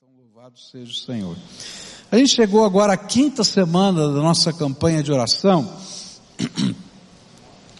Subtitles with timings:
[0.00, 1.36] estão, louvado seja o Senhor.
[2.08, 5.76] A gente chegou agora à quinta semana da nossa campanha de oração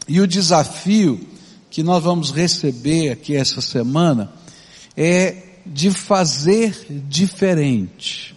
[0.08, 1.24] e o desafio
[1.70, 4.32] que nós vamos receber aqui essa semana
[4.96, 8.34] é de fazer diferente.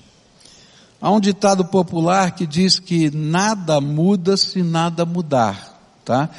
[1.02, 6.30] Há um ditado popular que diz que nada muda se nada mudar, tá?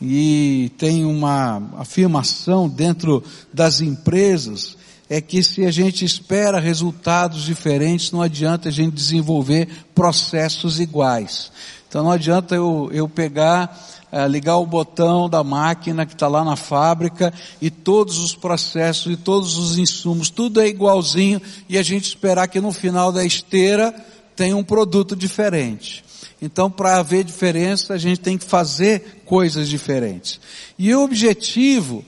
[0.00, 4.76] E tem uma afirmação dentro das empresas
[5.12, 11.52] é que se a gente espera resultados diferentes, não adianta a gente desenvolver processos iguais.
[11.86, 13.78] Então não adianta eu, eu pegar,
[14.10, 19.12] uh, ligar o botão da máquina que está lá na fábrica e todos os processos
[19.12, 23.22] e todos os insumos, tudo é igualzinho e a gente esperar que no final da
[23.22, 23.94] esteira
[24.34, 26.02] tenha um produto diferente.
[26.40, 30.40] Então, para haver diferença, a gente tem que fazer coisas diferentes.
[30.78, 32.02] E o objetivo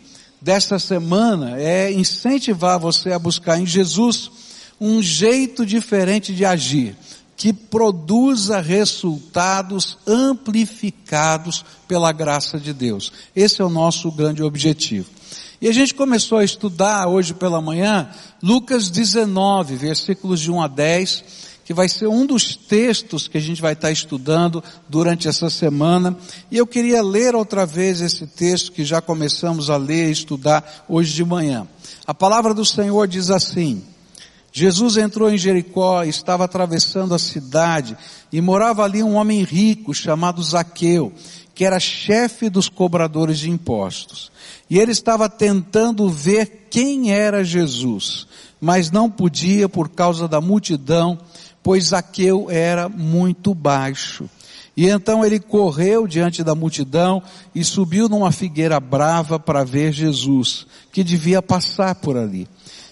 [0.44, 4.30] desta semana é incentivar você a buscar em Jesus
[4.78, 6.94] um jeito diferente de agir,
[7.34, 13.10] que produza resultados amplificados pela graça de Deus.
[13.34, 15.08] Esse é o nosso grande objetivo.
[15.62, 18.10] E a gente começou a estudar hoje pela manhã
[18.42, 21.24] Lucas 19, versículos de 1 a 10,
[21.64, 26.16] que vai ser um dos textos que a gente vai estar estudando durante essa semana.
[26.50, 30.84] E eu queria ler outra vez esse texto que já começamos a ler e estudar
[30.88, 31.66] hoje de manhã.
[32.06, 33.82] A palavra do Senhor diz assim:
[34.52, 37.96] Jesus entrou em Jericó, estava atravessando a cidade
[38.30, 41.12] e morava ali um homem rico chamado Zaqueu,
[41.54, 44.30] que era chefe dos cobradores de impostos.
[44.68, 48.26] E ele estava tentando ver quem era Jesus,
[48.60, 51.18] mas não podia por causa da multidão
[51.64, 54.28] pois Zaqueu era muito baixo.
[54.76, 57.22] E então ele correu diante da multidão
[57.54, 62.46] e subiu numa figueira brava para ver Jesus, que devia passar por ali.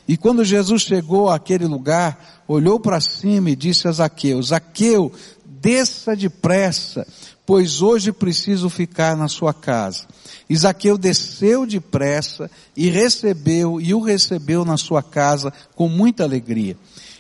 [0.09, 5.13] E quando Jesus chegou àquele lugar, olhou para cima e disse a Zaqueu, Zaqueu,
[5.45, 7.07] desça depressa,
[7.45, 10.07] pois hoje preciso ficar na sua casa.
[10.49, 16.77] E Zaqueu desceu depressa e recebeu, e o recebeu na sua casa com muita alegria.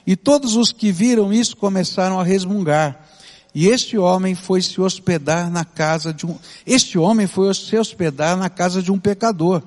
[0.07, 3.09] E todos os que viram isso começaram a resmungar.
[3.55, 6.37] E este homem foi se hospedar na casa de um,
[6.67, 9.63] este homem foi se hospedar na casa de um pecador.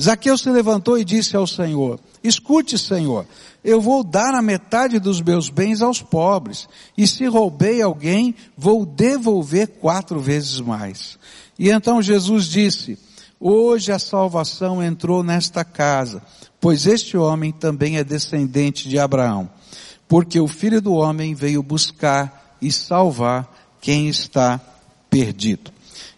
[0.00, 3.26] Zaqueu se levantou e disse ao Senhor, escute Senhor,
[3.64, 8.86] eu vou dar a metade dos meus bens aos pobres, e se roubei alguém, vou
[8.86, 11.18] devolver quatro vezes mais.
[11.58, 12.96] E então Jesus disse,
[13.40, 16.22] hoje a salvação entrou nesta casa,
[16.60, 19.50] pois este homem também é descendente de Abraão
[20.08, 24.58] porque o Filho do Homem veio buscar e salvar quem está
[25.10, 25.70] perdido.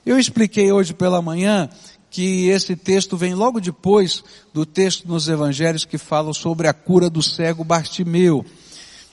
[0.06, 1.68] Eu expliquei hoje pela manhã
[2.10, 7.10] que esse texto vem logo depois do texto nos evangelhos que fala sobre a cura
[7.10, 8.44] do cego Bartimeu.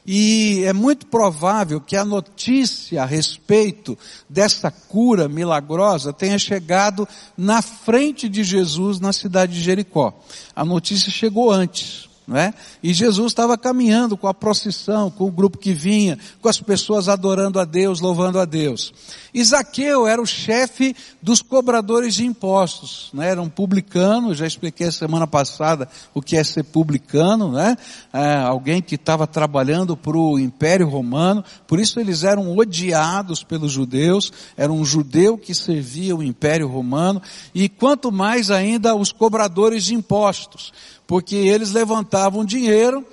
[0.06, 3.98] E é muito provável que a notícia a respeito
[4.30, 7.06] dessa cura milagrosa tenha chegado
[7.36, 10.18] na frente de Jesus na cidade de Jericó.
[10.56, 12.54] A notícia chegou antes não é?
[12.84, 17.08] E Jesus estava caminhando com a procissão, com o grupo que vinha, com as pessoas
[17.08, 18.94] adorando a Deus, louvando a Deus.
[19.42, 23.30] Zaqueu era o chefe dos cobradores de impostos, né?
[23.30, 27.78] Era um publicano, já expliquei semana passada o que é ser publicano, né?
[28.12, 33.72] É, alguém que estava trabalhando para o Império Romano, por isso eles eram odiados pelos
[33.72, 37.22] judeus, era um judeu que servia o Império Romano,
[37.54, 40.74] e quanto mais ainda os cobradores de impostos
[41.08, 43.04] porque eles levantavam dinheiro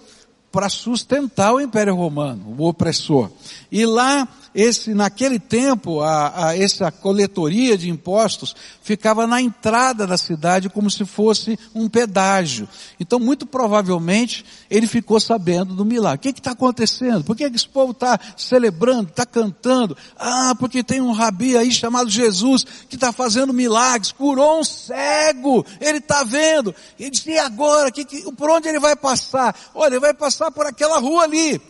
[0.50, 3.30] para sustentar o Império Romano, o opressor.
[3.72, 10.16] E lá esse, naquele tempo, a, a, essa coletoria de impostos ficava na entrada da
[10.16, 12.68] cidade como se fosse um pedágio.
[13.00, 16.30] Então, muito provavelmente, ele ficou sabendo do milagre.
[16.30, 17.24] O que está acontecendo?
[17.24, 19.96] Por que, que esse povo está celebrando, está cantando?
[20.16, 25.66] Ah, porque tem um rabi aí chamado Jesus que está fazendo milagres, curou um cego,
[25.80, 26.72] ele está vendo.
[26.98, 27.90] Ele disse, e agora?
[27.90, 29.56] Que, que, por onde ele vai passar?
[29.74, 31.60] Olha, ele vai passar por aquela rua ali.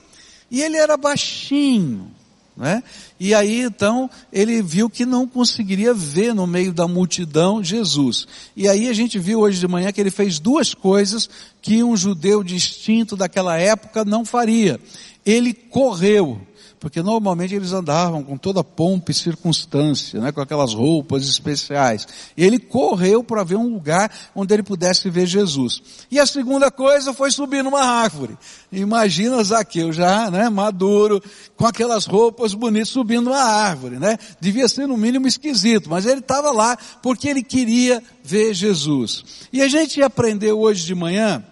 [0.50, 2.13] E ele era baixinho.
[2.56, 2.84] Né?
[3.18, 8.28] E aí então ele viu que não conseguiria ver no meio da multidão Jesus.
[8.54, 11.28] E aí a gente viu hoje de manhã que ele fez duas coisas
[11.60, 14.78] que um judeu distinto daquela época não faria.
[15.26, 16.40] Ele correu
[16.84, 22.06] porque normalmente eles andavam com toda pompa e circunstância, né, com aquelas roupas especiais.
[22.36, 25.80] E ele correu para ver um lugar onde ele pudesse ver Jesus.
[26.10, 28.36] E a segunda coisa foi subir numa árvore.
[28.70, 31.22] Imagina Zaqueu já, né, maduro,
[31.56, 34.18] com aquelas roupas bonitas subindo uma árvore, né?
[34.38, 39.24] Devia ser no mínimo esquisito, mas ele estava lá porque ele queria ver Jesus.
[39.50, 41.42] E a gente aprendeu hoje de manhã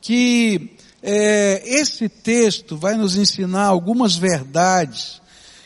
[0.00, 5.20] que é, esse texto vai nos ensinar algumas verdades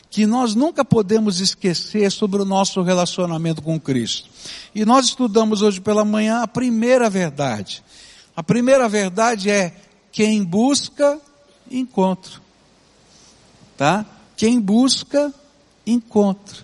[0.09, 4.29] que nós nunca podemos esquecer sobre o nosso relacionamento com Cristo.
[4.75, 7.83] E nós estudamos hoje pela manhã a primeira verdade.
[8.35, 9.75] A primeira verdade é
[10.11, 11.19] quem busca,
[11.69, 12.33] encontra.
[13.75, 14.05] Tá?
[14.37, 15.33] Quem busca,
[15.85, 16.57] encontra.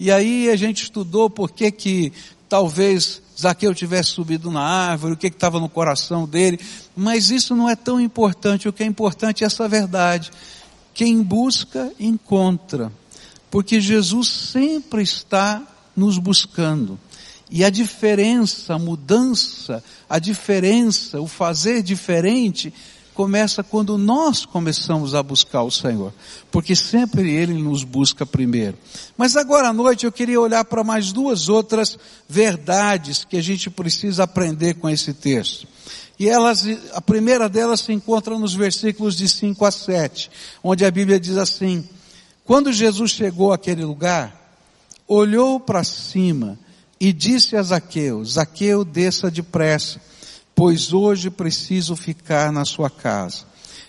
[0.00, 2.12] E aí a gente estudou por que que
[2.48, 6.58] talvez Zaqueu tivesse subido na árvore, o que estava no coração dele,
[6.96, 10.30] mas isso não é tão importante, o que é importante é essa verdade.
[10.92, 12.92] Quem busca, encontra.
[13.50, 15.62] Porque Jesus sempre está
[15.94, 16.98] nos buscando.
[17.50, 22.74] E a diferença, a mudança, a diferença, o fazer diferente,
[23.18, 26.14] começa quando nós começamos a buscar o Senhor,
[26.52, 28.78] porque sempre Ele nos busca primeiro.
[29.16, 31.98] Mas agora à noite eu queria olhar para mais duas outras
[32.28, 35.66] verdades que a gente precisa aprender com esse texto.
[36.16, 40.30] E elas, a primeira delas se encontra nos versículos de 5 a 7,
[40.62, 41.88] onde a Bíblia diz assim,
[42.44, 44.60] quando Jesus chegou àquele lugar,
[45.08, 46.56] olhou para cima
[47.00, 50.00] e disse a Zaqueu, Zaqueu desça depressa,
[50.58, 53.44] pois hoje preciso ficar na sua casa.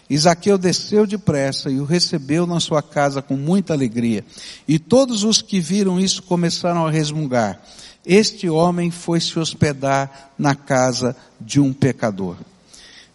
[0.07, 4.23] Isaqueu desceu depressa e o recebeu na sua casa com muita alegria.
[4.67, 7.59] E todos os que viram isso começaram a resmungar.
[8.05, 12.37] Este homem foi se hospedar na casa de um pecador.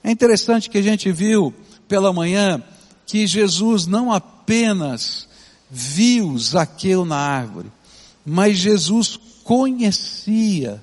[0.03, 1.55] É interessante que a gente viu
[1.87, 2.61] pela manhã
[3.07, 5.29] que Jesus não apenas
[5.71, 7.71] viu Zaqueu na árvore,
[8.27, 10.83] mas Jesus conhecia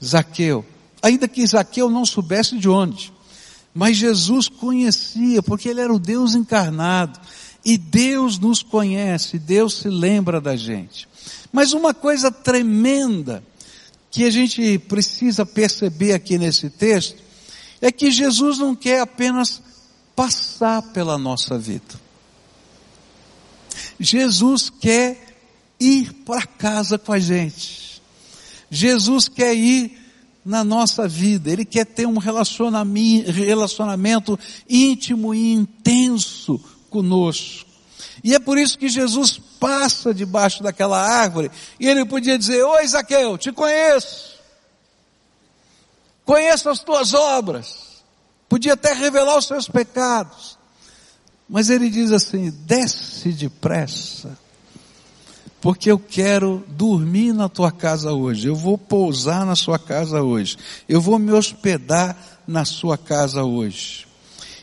[0.00, 0.64] Zaqueu
[1.02, 3.12] ainda que Zaqueu não soubesse de onde.
[3.74, 7.18] Mas Jesus conhecia, porque ele era o Deus encarnado.
[7.64, 11.08] E Deus nos conhece, Deus se lembra da gente.
[11.52, 13.42] Mas uma coisa tremenda
[14.10, 17.16] que a gente precisa perceber aqui nesse texto
[17.80, 19.62] é que Jesus não quer apenas
[20.16, 21.94] passar pela nossa vida.
[24.00, 25.36] Jesus quer
[25.78, 28.02] ir para casa com a gente.
[28.70, 29.96] Jesus quer ir
[30.48, 31.50] na nossa vida.
[31.50, 36.58] Ele quer ter um relacionamento íntimo e intenso
[36.88, 37.68] conosco.
[38.24, 42.88] E é por isso que Jesus passa debaixo daquela árvore e ele podia dizer: Oi,
[42.88, 44.38] Zaqueu, te conheço.
[46.24, 47.88] Conheço as tuas obras.
[48.48, 50.58] Podia até revelar os seus pecados.
[51.48, 54.36] Mas ele diz assim: desce depressa
[55.68, 60.56] porque eu quero dormir na tua casa hoje, eu vou pousar na sua casa hoje,
[60.88, 62.16] eu vou me hospedar
[62.46, 64.06] na sua casa hoje.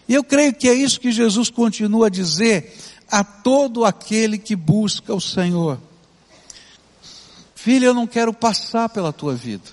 [0.10, 2.76] E eu creio que é isso que Jesus continua a dizer
[3.08, 5.80] a todo aquele que busca o Senhor.
[7.54, 9.70] Filho, eu não quero passar pela tua vida.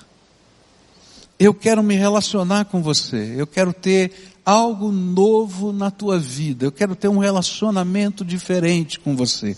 [1.39, 3.37] Eu quero me relacionar com você.
[3.39, 6.67] Eu quero ter algo novo na tua vida.
[6.67, 9.57] Eu quero ter um relacionamento diferente com você.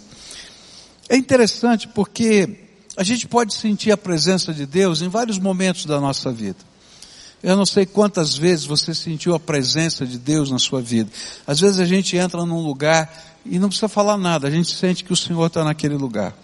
[1.08, 2.64] É interessante porque
[2.96, 6.58] a gente pode sentir a presença de Deus em vários momentos da nossa vida.
[7.42, 11.10] Eu não sei quantas vezes você sentiu a presença de Deus na sua vida.
[11.46, 13.12] Às vezes a gente entra num lugar
[13.44, 16.34] e não precisa falar nada, a gente sente que o Senhor está naquele lugar.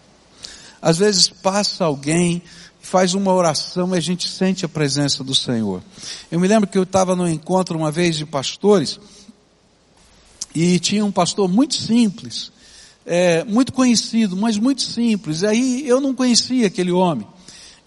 [0.83, 2.43] Às vezes passa alguém,
[2.83, 5.83] faz uma oração e a gente sente a presença do Senhor.
[6.31, 9.01] Eu me lembro que eu estava num encontro uma vez de pastores
[10.55, 12.53] e tinha um pastor muito simples
[13.05, 15.43] é, muito conhecido, mas muito simples.
[15.43, 17.27] Aí eu não conhecia aquele homem.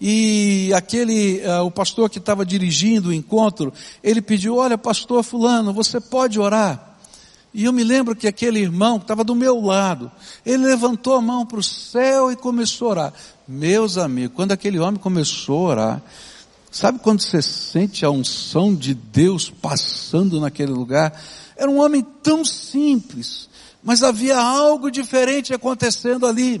[0.00, 5.72] E aquele, uh, o pastor que estava dirigindo o encontro, ele pediu, olha pastor fulano,
[5.72, 6.98] você pode orar?
[7.54, 10.10] E eu me lembro que aquele irmão que estava do meu lado,
[10.44, 13.14] ele levantou a mão para o céu e começou a orar.
[13.46, 16.02] Meus amigos, quando aquele homem começou a orar,
[16.70, 21.18] sabe quando você sente a unção de Deus passando naquele lugar?
[21.56, 23.48] Era um homem tão simples,
[23.84, 26.60] mas havia algo diferente acontecendo ali.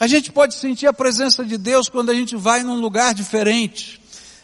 [0.00, 4.01] A gente pode sentir a presença de Deus quando a gente vai num lugar diferente.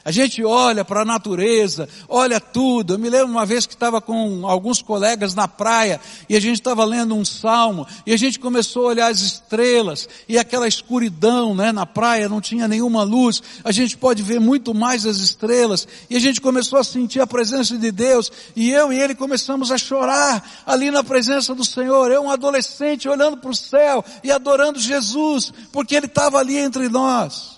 [0.08, 2.94] A gente olha para a natureza, olha tudo.
[2.94, 6.00] Eu me lembro uma vez que estava com alguns colegas na praia
[6.30, 10.08] e a gente estava lendo um salmo e a gente começou a olhar as estrelas
[10.26, 13.42] e aquela escuridão, né, na praia não tinha nenhuma luz.
[13.62, 17.26] A gente pode ver muito mais as estrelas e a gente começou a sentir a
[17.26, 22.10] presença de Deus e eu e ele começamos a chorar ali na presença do Senhor.
[22.10, 26.88] Eu um adolescente olhando para o céu e adorando Jesus porque ele estava ali entre
[26.88, 27.57] nós.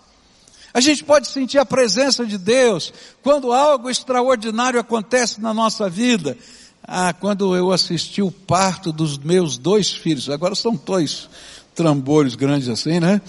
[0.73, 6.37] A gente pode sentir a presença de Deus quando algo extraordinário acontece na nossa vida.
[6.83, 11.29] Ah, quando eu assisti o parto dos meus dois filhos, agora são dois,
[11.75, 13.21] trambolhos grandes assim, né?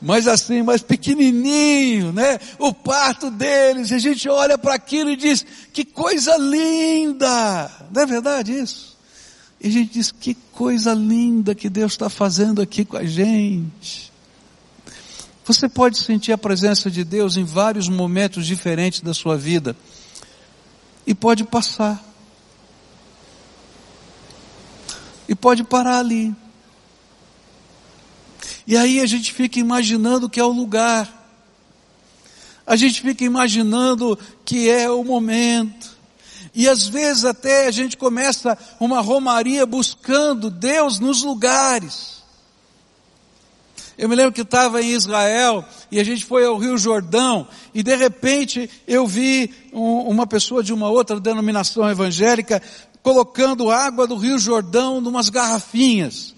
[0.00, 2.38] Mas assim, mais pequenininho, né?
[2.58, 7.70] O parto deles, e a gente olha para aquilo e diz, que coisa linda!
[7.92, 8.96] Não é verdade isso?
[9.60, 14.07] E a gente diz, que coisa linda que Deus está fazendo aqui com a gente.
[15.48, 19.74] Você pode sentir a presença de Deus em vários momentos diferentes da sua vida.
[21.06, 22.04] E pode passar.
[25.26, 26.36] E pode parar ali.
[28.66, 31.10] E aí a gente fica imaginando que é o lugar.
[32.66, 35.96] A gente fica imaginando que é o momento.
[36.54, 42.17] E às vezes até a gente começa uma romaria buscando Deus nos lugares.
[43.98, 47.82] Eu me lembro que estava em Israel e a gente foi ao Rio Jordão e
[47.82, 52.62] de repente eu vi um, uma pessoa de uma outra denominação evangélica
[53.02, 56.32] colocando água do Rio Jordão numas garrafinhas.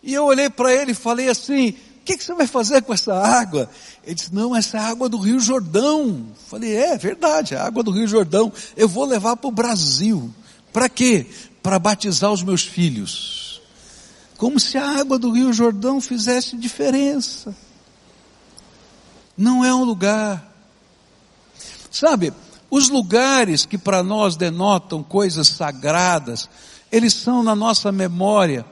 [0.00, 2.94] E eu olhei para ele e falei assim, o que, que, você vai fazer com
[2.94, 3.68] essa água?
[4.04, 6.26] Ele disse, não, essa é água do Rio Jordão.
[6.48, 8.52] Falei, é, é verdade, é água do Rio Jordão.
[8.76, 10.32] Eu vou levar para o Brasil.
[10.72, 11.26] Para quê?
[11.60, 13.41] Para batizar os meus filhos.
[14.42, 17.54] Como se a água do Rio Jordão fizesse diferença.
[19.38, 20.52] Não é um lugar.
[21.88, 22.32] Sabe,
[22.68, 26.48] os lugares que para nós denotam coisas sagradas,
[26.90, 28.66] eles são na nossa memória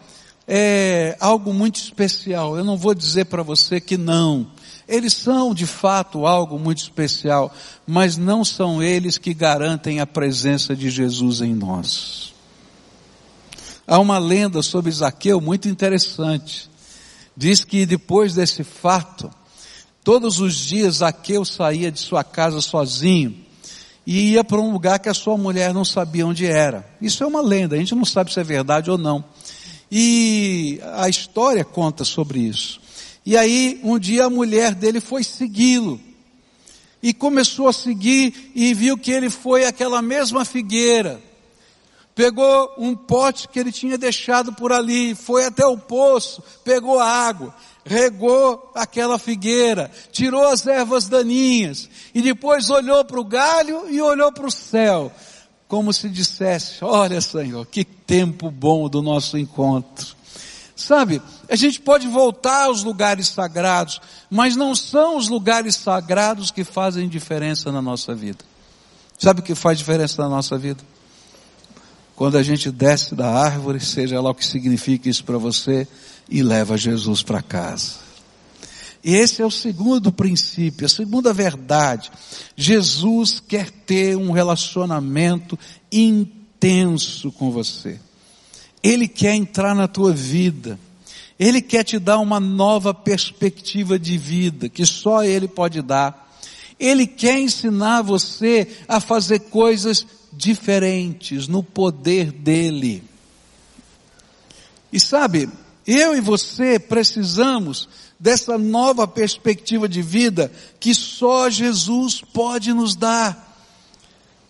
[0.49, 2.59] é algo muito especial.
[2.59, 4.49] Eu não vou dizer para você que não.
[4.89, 7.55] Eles são de fato algo muito especial,
[7.87, 12.40] mas não são eles que garantem a presença de Jesus em nós.
[13.87, 16.71] Há uma lenda sobre Zaqueu muito interessante.
[17.37, 19.31] Diz que depois desse fato,
[20.05, 23.37] todos os dias Zaqueu saía de sua casa sozinho
[24.07, 26.89] e ia para um lugar que a sua mulher não sabia onde era.
[27.01, 29.25] Isso é uma lenda, a gente não sabe se é verdade ou não.
[29.91, 32.81] E a história conta sobre isso.
[33.25, 36.01] E aí, um dia a mulher dele foi segui-lo.
[37.03, 41.21] E começou a seguir e viu que ele foi àquela mesma figueira.
[42.21, 47.55] Pegou um pote que ele tinha deixado por ali, foi até o poço, pegou água,
[47.83, 54.31] regou aquela figueira, tirou as ervas daninhas e depois olhou para o galho e olhou
[54.31, 55.11] para o céu
[55.67, 60.15] como se dissesse: Olha, Senhor, que tempo bom do nosso encontro.
[60.77, 63.99] Sabe, a gente pode voltar aos lugares sagrados,
[64.29, 68.45] mas não são os lugares sagrados que fazem diferença na nossa vida.
[69.19, 70.85] Sabe o que faz diferença na nossa vida?
[72.21, 75.89] Quando a gente desce da árvore, seja lá o que significa isso para você,
[76.29, 77.95] e leva Jesus para casa.
[79.03, 82.12] E esse é o segundo princípio, a segunda verdade.
[82.55, 85.59] Jesus quer ter um relacionamento
[85.91, 87.99] intenso com você.
[88.83, 90.79] Ele quer entrar na tua vida.
[91.39, 96.31] Ele quer te dar uma nova perspectiva de vida que só Ele pode dar.
[96.79, 103.03] Ele quer ensinar você a fazer coisas diferentes no poder dele.
[104.93, 105.49] E sabe,
[105.87, 113.49] eu e você precisamos dessa nova perspectiva de vida que só Jesus pode nos dar.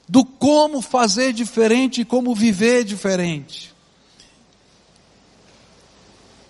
[0.09, 3.73] Do como fazer diferente e como viver diferente.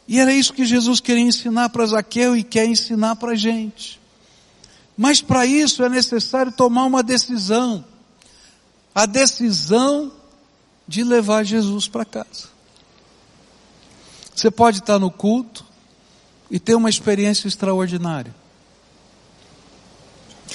[0.09, 4.01] E era isso que Jesus queria ensinar para Zaqueu e quer ensinar para a gente.
[4.97, 7.85] Mas para isso é necessário tomar uma decisão.
[8.95, 10.13] A decisão
[10.87, 12.49] de levar Jesus para casa.
[14.35, 15.65] Você pode estar no culto,
[16.51, 18.35] e ter uma experiência extraordinária.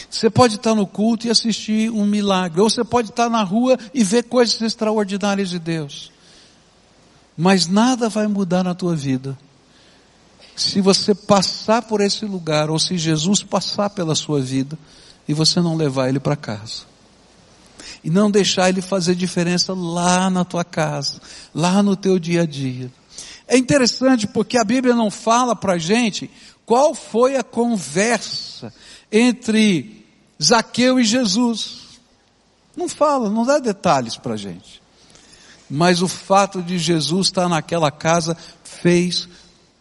[0.10, 3.78] Você pode estar no culto e assistir um milagre, ou você pode estar na rua
[3.94, 6.12] e ver coisas extraordinárias de Deus.
[7.38, 9.38] Mas nada vai mudar na tua vida
[10.56, 14.78] se você passar por esse lugar, ou se Jesus passar pela sua vida
[15.28, 16.84] e você não levar ele para casa.
[18.06, 21.20] E não deixar ele fazer diferença lá na tua casa,
[21.56, 22.92] lá no teu dia a dia.
[23.48, 26.30] É interessante porque a Bíblia não fala para a gente
[26.68, 28.72] qual foi a conversa
[29.12, 30.06] entre
[30.42, 32.00] Zaqueu e Jesus.
[32.78, 34.80] Não fala, não dá detalhes para a gente.
[35.68, 39.28] Mas o fato de Jesus estar naquela casa fez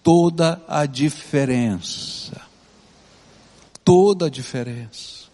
[0.03, 2.41] toda a diferença.
[3.85, 5.25] Toda a diferença.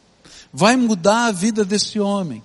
[0.52, 2.42] Vai mudar a vida desse homem.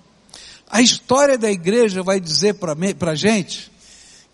[0.68, 3.70] A história da igreja vai dizer para a gente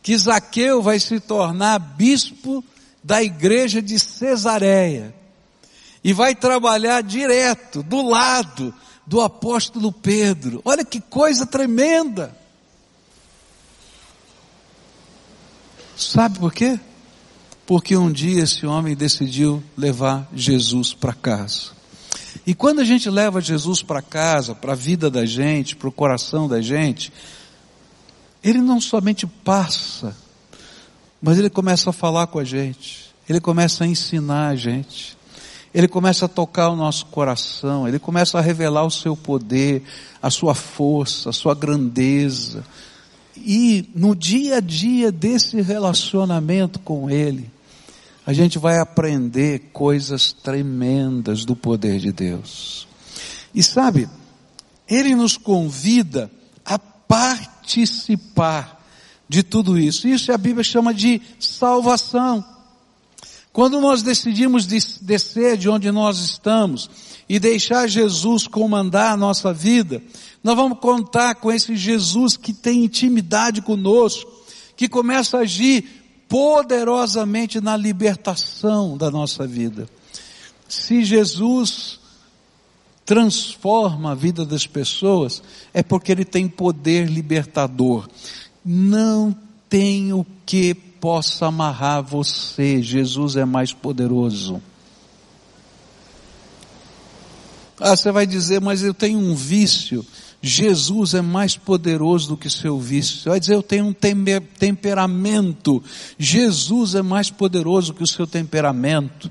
[0.03, 2.65] que Zaqueu vai se tornar bispo
[3.03, 5.15] da igreja de Cesareia
[6.03, 8.75] e vai trabalhar direto do lado
[9.07, 10.61] do apóstolo Pedro.
[10.65, 12.37] Olha que coisa tremenda.
[15.97, 16.79] Sabe por quê?
[17.73, 21.71] porque um dia esse homem decidiu levar Jesus para casa.
[22.47, 25.93] E quando a gente leva Jesus para casa, para a vida da gente, para o
[25.93, 27.13] coração da gente,
[28.43, 30.17] ele não somente passa,
[31.21, 35.17] mas ele começa a falar com a gente, ele começa a ensinar a gente,
[35.73, 39.85] ele começa a tocar o nosso coração, ele começa a revelar o seu poder,
[40.21, 42.65] a sua força, a sua grandeza.
[43.37, 47.52] E no dia a dia desse relacionamento com ele,
[48.25, 52.87] a gente vai aprender coisas tremendas do poder de Deus.
[53.55, 54.09] E sabe,
[54.89, 56.31] ele nos convida
[56.65, 58.81] a participar
[59.29, 60.07] de tudo isso.
[60.07, 62.45] Isso a Bíblia chama de salvação.
[63.53, 66.89] Quando nós decidimos descer de onde nós estamos
[67.29, 70.03] e deixar Jesus comandar a nossa vida,
[70.43, 74.31] nós vamos contar com esse Jesus que tem intimidade conosco,
[74.77, 76.02] que começa a agir
[76.33, 79.87] poderosamente na libertação da nossa vida.
[80.67, 82.01] Se Jesus
[83.05, 85.43] transforma a vida das pessoas,
[85.75, 88.09] é porque ele tem poder libertador.
[88.65, 89.37] Não
[89.69, 92.81] tem o que possa amarrar você.
[92.81, 94.63] Jesus é mais poderoso.
[97.79, 100.03] Ah, você vai dizer, mas eu tenho um vício.
[100.43, 103.21] Jesus é mais poderoso do que seu vício.
[103.21, 105.81] Você vai dizer, eu tenho um temperamento.
[106.19, 109.31] Jesus é mais poderoso que o seu temperamento.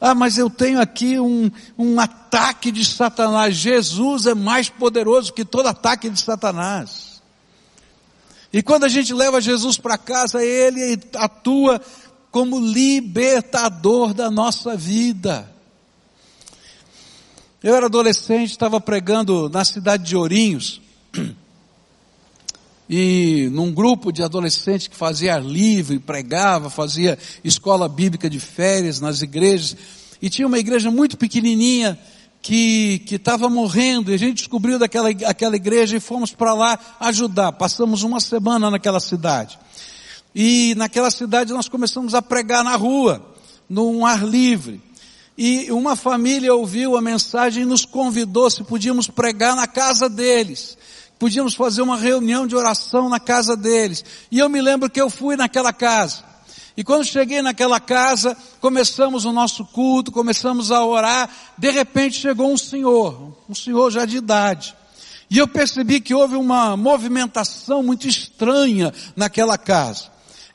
[0.00, 3.56] Ah, mas eu tenho aqui um, um ataque de Satanás.
[3.56, 7.20] Jesus é mais poderoso que todo ataque de Satanás.
[8.52, 11.80] E quando a gente leva Jesus para casa, Ele atua
[12.30, 15.55] como libertador da nossa vida.
[17.66, 20.80] Eu era adolescente, estava pregando na cidade de Ourinhos,
[22.88, 29.00] e num grupo de adolescentes que fazia ar livre, pregava, fazia escola bíblica de férias
[29.00, 29.76] nas igrejas,
[30.22, 31.98] e tinha uma igreja muito pequenininha,
[32.40, 37.50] que estava morrendo, e a gente descobriu daquela aquela igreja e fomos para lá ajudar.
[37.50, 39.58] Passamos uma semana naquela cidade.
[40.32, 43.34] E naquela cidade nós começamos a pregar na rua,
[43.68, 44.85] num ar livre.
[45.36, 50.78] E uma família ouviu a mensagem e nos convidou se podíamos pregar na casa deles.
[51.18, 54.04] Podíamos fazer uma reunião de oração na casa deles.
[54.30, 56.24] E eu me lembro que eu fui naquela casa.
[56.76, 62.52] E quando cheguei naquela casa, começamos o nosso culto, começamos a orar, de repente chegou
[62.52, 64.74] um senhor, um senhor já de idade.
[65.30, 70.08] E eu percebi que houve uma movimentação muito estranha naquela casa.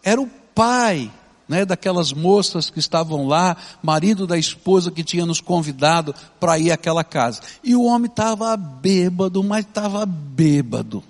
[0.03, 1.11] Era o pai,
[1.47, 6.71] né, daquelas moças que estavam lá, marido da esposa que tinha nos convidado para ir
[6.71, 7.41] àquela casa.
[7.63, 11.03] E o homem estava bêbado, mas estava bêbado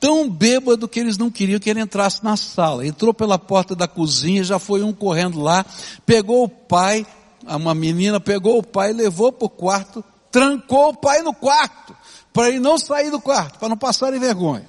[0.00, 2.86] tão bêbado que eles não queriam que ele entrasse na sala.
[2.86, 5.64] Entrou pela porta da cozinha, já foi um correndo lá,
[6.06, 7.06] pegou o pai,
[7.46, 11.96] uma menina pegou o pai, levou para o quarto, trancou o pai no quarto,
[12.32, 14.66] para ele não sair do quarto, para não passarem vergonha.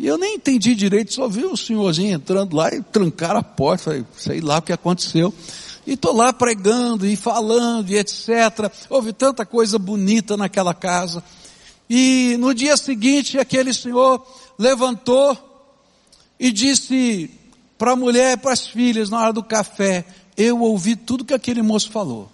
[0.00, 3.84] E eu nem entendi direito, só vi o senhorzinho entrando lá e trancar a porta,
[3.84, 5.30] falei, sei lá o que aconteceu.
[5.86, 8.72] E estou lá pregando e falando e etc.
[8.88, 11.22] Houve tanta coisa bonita naquela casa.
[11.88, 14.26] E no dia seguinte, aquele senhor
[14.58, 15.36] levantou
[16.38, 17.30] e disse
[17.76, 21.34] para a mulher e para as filhas, na hora do café, eu ouvi tudo que
[21.34, 22.32] aquele moço falou.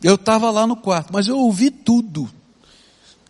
[0.00, 2.30] Eu estava lá no quarto, mas eu ouvi tudo.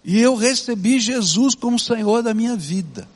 [0.04, 3.08] E eu recebi Jesus como Senhor da minha vida.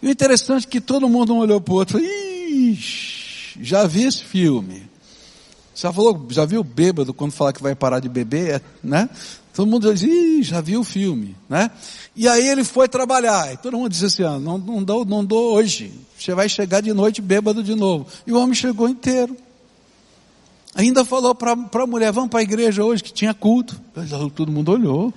[0.00, 4.04] E o interessante é que todo mundo um olhou para o outro, Ixi, já vi
[4.04, 4.88] esse filme.
[5.74, 9.10] Já falou, já viu bêbado quando fala que vai parar de beber, né?
[9.52, 11.70] Todo mundo diz, Ih, já viu o filme, né?
[12.14, 13.52] E aí ele foi trabalhar.
[13.52, 15.92] E todo mundo disse assim, ah, não, não, dou, não dou hoje.
[16.18, 18.06] Você vai chegar de noite bêbado de novo.
[18.26, 19.36] E o homem chegou inteiro.
[20.74, 23.80] Ainda falou para a mulher, vamos para a igreja hoje, que tinha culto.
[24.34, 25.12] Todo mundo olhou.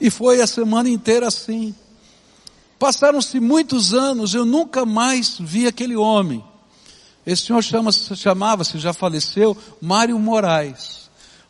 [0.00, 1.74] E foi a semana inteira assim.
[2.78, 6.42] Passaram-se muitos anos, eu nunca mais vi aquele homem.
[7.26, 11.00] Esse senhor chamava-se, já faleceu, Mário Moraes.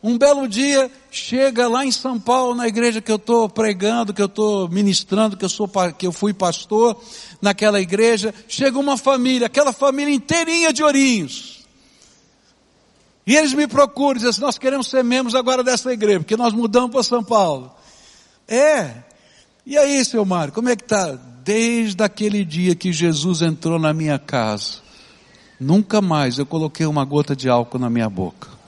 [0.03, 4.23] Um belo dia, chega lá em São Paulo, na igreja que eu estou pregando, que
[4.23, 7.01] eu estou ministrando, que eu, sou, que eu fui pastor
[7.41, 11.67] naquela igreja, chega uma família, aquela família inteirinha de ourinhos.
[13.27, 16.53] E eles me procuram, dizem assim, nós queremos ser membros agora dessa igreja, porque nós
[16.53, 17.71] mudamos para São Paulo.
[18.51, 19.05] É.
[19.65, 21.13] E aí, seu Mário, como é que está?
[21.45, 24.79] Desde aquele dia que Jesus entrou na minha casa,
[25.59, 28.60] nunca mais eu coloquei uma gota de álcool na minha boca.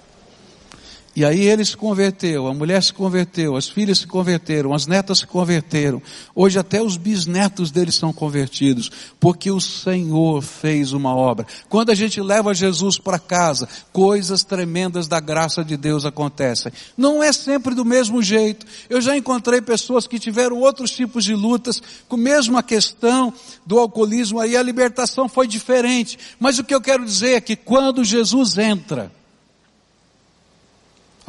[1.15, 5.19] E aí ele se converteu, a mulher se converteu, as filhas se converteram, as netas
[5.19, 6.01] se converteram.
[6.35, 11.47] Hoje até os bisnetos deles são convertidos, porque o Senhor fez uma obra.
[11.69, 16.73] Quando a gente leva Jesus para casa, coisas tremendas da graça de Deus acontecem.
[16.97, 18.65] Não é sempre do mesmo jeito.
[18.89, 23.35] Eu já encontrei pessoas que tiveram outros tipos de lutas com a mesma questão
[23.67, 26.19] do alcoolismo, aí a libertação foi diferente.
[26.41, 29.13] Mas o que eu quero dizer é que quando Jesus entra,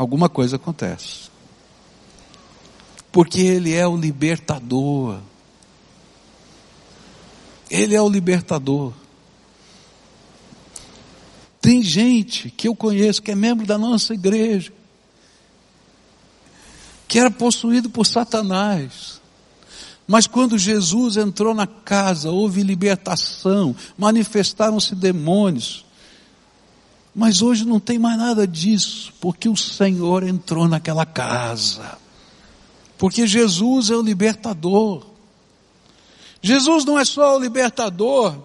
[0.04, 1.32] alguma coisa acontece.
[3.12, 5.20] Porque Ele é o libertador.
[7.70, 8.94] Ele é o libertador.
[11.62, 14.74] Tem gente que eu conheço que é membro da nossa igreja,
[17.08, 19.22] que era possuído por Satanás.
[20.06, 25.86] Mas quando Jesus entrou na casa, houve libertação, manifestaram-se demônios.
[27.16, 31.98] Mas hoje não tem mais nada disso, porque o Senhor entrou naquela casa.
[32.98, 35.06] Porque Jesus é o libertador.
[36.42, 38.36] Jesus não é só o libertador,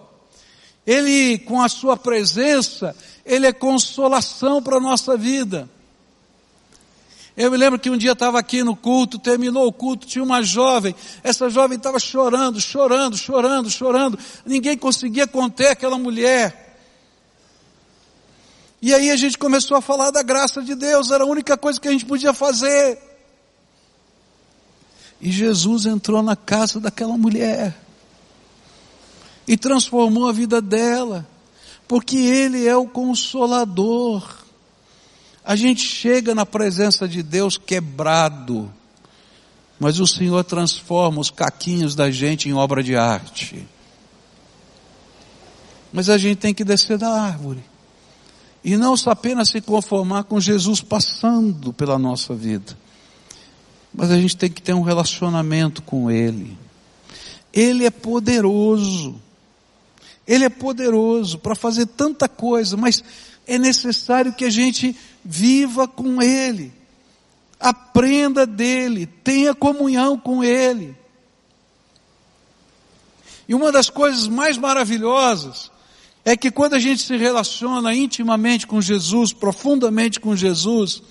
[0.86, 5.68] ele, com a sua presença, ele é consolação para a nossa vida.
[7.36, 10.42] Eu me lembro que um dia estava aqui no culto, terminou o culto, tinha uma
[10.42, 16.67] jovem, essa jovem estava chorando, chorando, chorando, chorando, ninguém conseguia conter aquela mulher.
[18.80, 21.80] E aí a gente começou a falar da graça de Deus, era a única coisa
[21.80, 22.98] que a gente podia fazer.
[25.20, 27.76] E Jesus entrou na casa daquela mulher
[29.48, 31.26] e transformou a vida dela,
[31.88, 34.38] porque Ele é o consolador.
[35.44, 38.72] A gente chega na presença de Deus quebrado,
[39.80, 43.66] mas o Senhor transforma os caquinhos da gente em obra de arte.
[45.92, 47.64] Mas a gente tem que descer da árvore.
[48.68, 52.76] E não apenas se conformar com Jesus passando pela nossa vida.
[53.94, 56.54] Mas a gente tem que ter um relacionamento com Ele.
[57.50, 59.18] Ele é poderoso.
[60.26, 63.02] Ele é poderoso para fazer tanta coisa, mas
[63.46, 66.70] é necessário que a gente viva com Ele.
[67.58, 70.94] Aprenda dele, tenha comunhão com Ele.
[73.48, 75.70] E uma das coisas mais maravilhosas
[76.28, 81.02] é que quando a gente se relaciona intimamente com Jesus, profundamente com Jesus,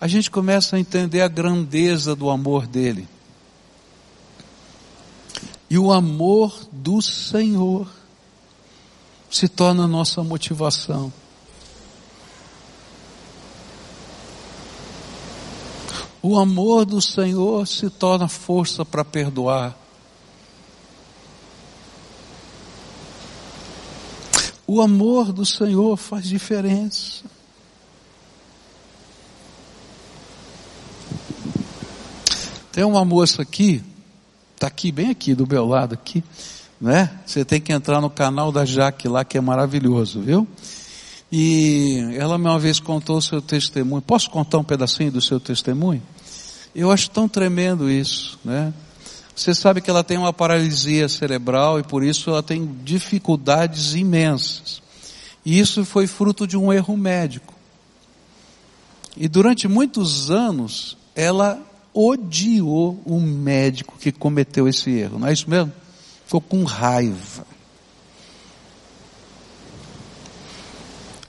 [0.00, 3.08] a gente começa a entender a grandeza do amor dele.
[5.70, 7.88] E o amor do Senhor
[9.30, 11.12] se torna a nossa motivação.
[16.20, 19.81] O amor do Senhor se torna força para perdoar.
[24.66, 27.24] O amor do Senhor faz diferença.
[32.70, 33.82] Tem uma moça aqui,
[34.54, 36.24] está aqui, bem aqui, do meu lado aqui,
[36.80, 37.10] né?
[37.26, 40.48] Você tem que entrar no canal da Jaque lá, que é maravilhoso, viu?
[41.30, 44.00] E ela uma vez contou o seu testemunho.
[44.00, 46.02] Posso contar um pedacinho do seu testemunho?
[46.74, 48.72] Eu acho tão tremendo isso, né?
[49.42, 54.80] Você sabe que ela tem uma paralisia cerebral e por isso ela tem dificuldades imensas.
[55.44, 57.52] E isso foi fruto de um erro médico.
[59.16, 61.60] E durante muitos anos ela
[61.92, 65.72] odiou o médico que cometeu esse erro, não é isso mesmo?
[66.24, 67.44] Ficou com raiva.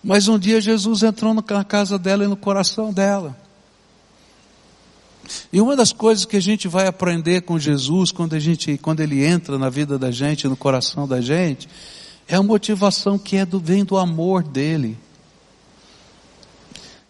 [0.03, 3.42] Mas um dia Jesus entrou na casa dela e no coração dela.
[5.51, 8.99] E uma das coisas que a gente vai aprender com Jesus quando a gente, quando
[8.99, 11.67] ele entra na vida da gente, no coração da gente,
[12.27, 14.97] é a motivação que é do, vem do amor dele.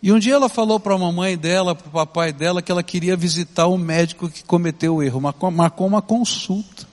[0.02, 2.84] E um dia ela falou para a mamãe dela, para o papai dela, que ela
[2.84, 6.86] queria visitar o médico que cometeu o erro, marcou, marcou uma consulta.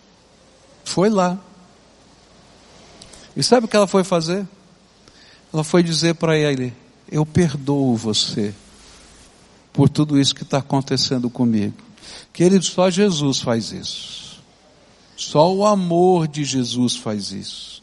[0.85, 1.39] Foi lá.
[3.37, 4.47] E sabe o que ela foi fazer?
[5.53, 6.73] Ela foi dizer para ele:
[7.11, 8.55] Eu perdoo você
[9.73, 11.75] por tudo isso que está acontecendo comigo.
[12.33, 14.41] Querido, só Jesus faz isso.
[15.17, 17.83] Só o amor de Jesus faz isso.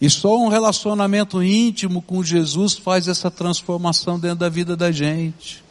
[0.00, 5.62] E só um relacionamento íntimo com Jesus faz essa transformação dentro da vida da gente.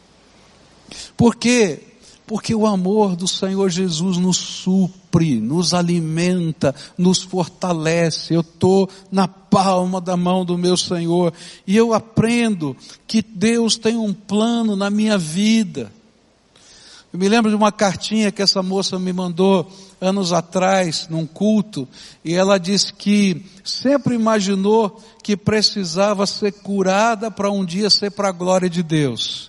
[1.16, 1.80] Por quê?
[2.26, 8.34] Porque o amor do Senhor Jesus nos supre, nos alimenta, nos fortalece.
[8.34, 11.32] Eu estou na palma da mão do meu Senhor
[11.66, 15.92] e eu aprendo que Deus tem um plano na minha vida.
[17.12, 21.88] Eu me lembro de uma cartinha que essa moça me mandou anos atrás, num culto,
[22.24, 28.28] e ela disse que sempre imaginou que precisava ser curada para um dia ser para
[28.28, 29.48] a glória de Deus.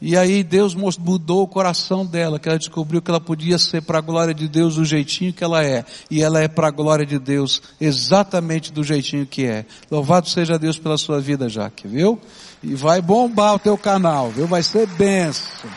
[0.00, 3.98] E aí Deus mudou o coração dela, que ela descobriu que ela podia ser para
[3.98, 5.84] a glória de Deus do jeitinho que ela é.
[6.10, 9.66] E ela é para a glória de Deus exatamente do jeitinho que é.
[9.90, 12.18] Louvado seja Deus pela sua vida, Jaque, viu?
[12.62, 14.46] E vai bombar o teu canal, viu?
[14.46, 15.70] Vai ser benção.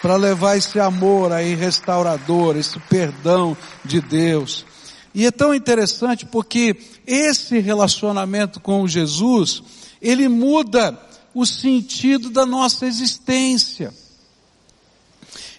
[0.00, 4.64] Para levar esse amor aí restaurador, esse perdão de Deus.
[5.12, 9.62] E é tão interessante porque esse relacionamento com Jesus,
[10.00, 10.96] ele muda
[11.36, 13.92] o sentido da nossa existência.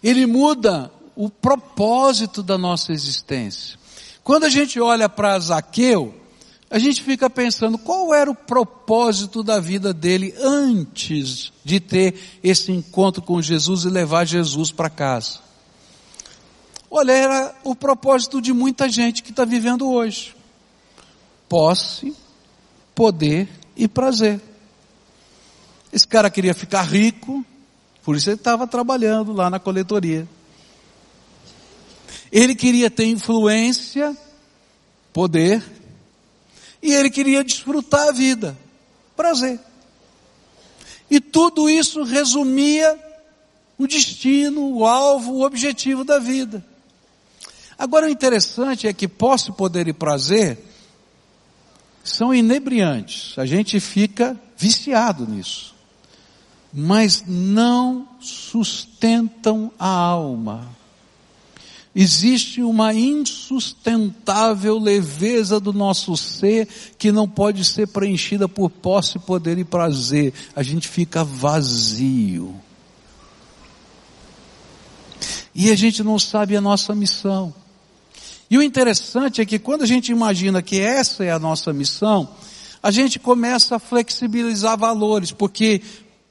[0.02, 3.78] Ele muda o propósito da nossa existência.
[4.24, 6.16] Quando a gente olha para Zaqueu,
[6.68, 12.72] a gente fica pensando qual era o propósito da vida dele antes de ter esse
[12.72, 15.42] encontro com Jesus e levar Jesus para casa.
[16.90, 20.36] Olha, era o propósito de muita gente que está vivendo hoje:
[21.48, 22.16] posse,
[22.96, 24.42] poder e prazer.
[25.92, 27.46] Esse cara queria ficar rico,
[28.04, 30.28] por isso ele estava trabalhando lá na coletoria.
[32.32, 34.16] Ele queria ter influência,
[35.14, 35.64] poder,
[36.82, 38.58] e ele queria desfrutar a vida,
[39.16, 39.60] prazer.
[41.10, 42.98] E tudo isso resumia
[43.78, 46.64] o destino, o alvo, o objetivo da vida.
[47.80, 50.58] Agora o interessante é que posse, poder e prazer
[52.04, 53.38] são inebriantes.
[53.38, 55.77] A gente fica viciado nisso
[56.80, 60.70] mas não sustentam a alma.
[61.96, 69.58] Existe uma insustentável leveza do nosso ser que não pode ser preenchida por posse, poder
[69.58, 70.32] e prazer.
[70.56, 72.54] A gente fica vazio.
[75.56, 77.52] E a gente não sabe a nossa missão.
[78.52, 82.30] E o interessante é que quando a gente imagina que essa é a nossa missão,
[82.84, 85.82] a gente começa a flexibilizar valores, porque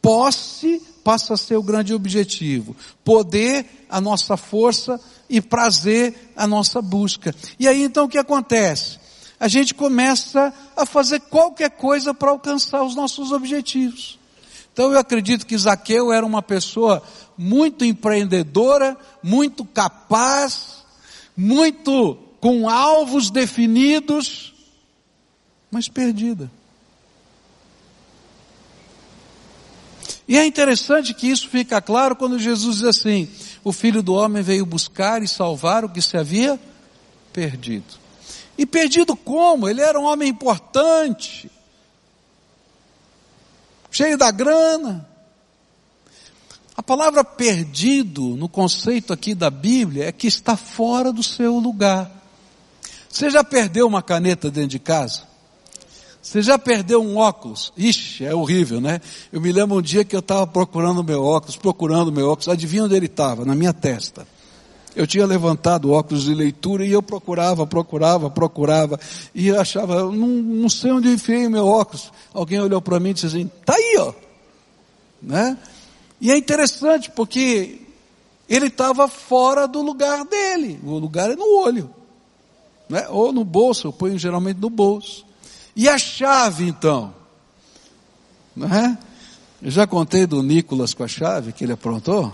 [0.07, 2.77] Posse passa a ser o grande objetivo.
[3.03, 7.35] Poder, a nossa força e prazer, a nossa busca.
[7.59, 9.01] E aí então o que acontece?
[9.41, 14.17] A gente começa a fazer qualquer coisa para alcançar os nossos objetivos.
[14.73, 17.03] Então eu acredito que Zaqueu era uma pessoa
[17.37, 20.85] muito empreendedora, muito capaz,
[21.37, 24.55] muito com alvos definidos,
[25.69, 26.49] mas perdida.
[30.29, 33.29] E é interessante que isso fica claro quando Jesus diz assim:
[33.63, 36.59] o filho do homem veio buscar e salvar o que se havia
[37.33, 37.95] perdido.
[38.59, 39.69] E perdido como?
[39.69, 41.51] Ele era um homem importante,
[43.91, 45.07] cheio da grana.
[46.77, 52.11] A palavra perdido, no conceito aqui da Bíblia, é que está fora do seu lugar.
[53.09, 55.26] Você já perdeu uma caneta dentro de casa?
[56.27, 57.73] Você já perdeu um óculos?
[57.77, 59.01] Ixi, é horrível, né?
[59.31, 62.83] Eu me lembro um dia que eu estava procurando meu óculos, procurando meu óculos, adivinha
[62.83, 63.45] onde ele estava?
[63.45, 64.27] Na minha testa.
[64.97, 68.99] Eu tinha levantado óculos de leitura e eu procurava, procurava, procurava,
[69.33, 72.13] e eu achava, não, não sei onde eu enfiei meu óculos.
[72.35, 74.13] Alguém olhou para mim e disse assim, tá aí, ó.
[75.23, 75.57] Né?
[76.21, 77.83] E é interessante porque
[78.49, 80.81] ele estava fora do lugar dele.
[80.83, 81.89] O lugar é no olho.
[82.89, 83.07] Né?
[83.11, 85.26] Ou no bolso, eu ponho geralmente no bolso.
[85.77, 87.15] E a chave então?
[88.57, 88.97] Não é?
[89.61, 92.33] Eu já contei do Nicolas com a chave que ele aprontou.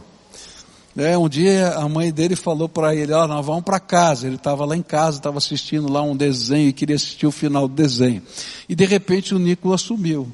[0.97, 4.29] É, um dia a mãe dele falou para ele, ó, oh, nós vamos para casa.
[4.29, 7.67] Ele estava lá em casa, estava assistindo lá um desenho e queria assistir o final
[7.67, 8.23] do desenho.
[8.69, 10.31] E de repente o Nicolas sumiu.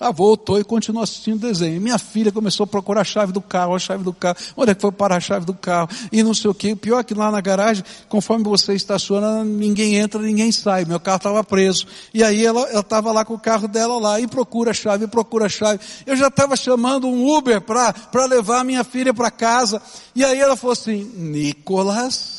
[0.00, 1.80] Ah, voltou e continuou assistindo desenho.
[1.80, 4.36] Minha filha começou a procurar a chave do carro, a chave do carro.
[4.56, 5.88] Onde é que foi parar a chave do carro?
[6.10, 6.72] E não sei o que.
[6.72, 10.84] O pior é que lá na garagem, conforme você estaciona, ninguém entra, ninguém sai.
[10.84, 11.86] Meu carro estava preso.
[12.12, 15.46] E aí ela estava lá com o carro dela lá e procura a chave, procura
[15.46, 15.80] a chave.
[16.04, 19.80] Eu já estava chamando um Uber para levar minha filha para casa.
[20.14, 22.34] E aí ela falou assim, Nicolas,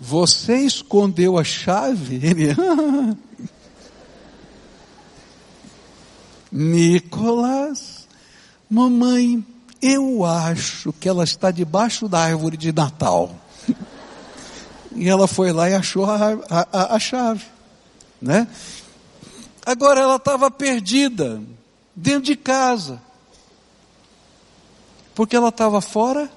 [0.00, 2.16] você escondeu a chave?
[2.22, 2.48] Ele,
[6.52, 8.08] Nicolas,
[8.68, 9.44] mamãe,
[9.80, 13.34] eu acho que ela está debaixo da árvore de Natal.
[14.94, 16.18] e ela foi lá e achou a,
[16.50, 17.44] a, a chave,
[18.20, 18.46] né?
[19.64, 21.40] Agora ela estava perdida
[21.94, 23.00] dentro de casa,
[25.14, 26.30] porque ela estava fora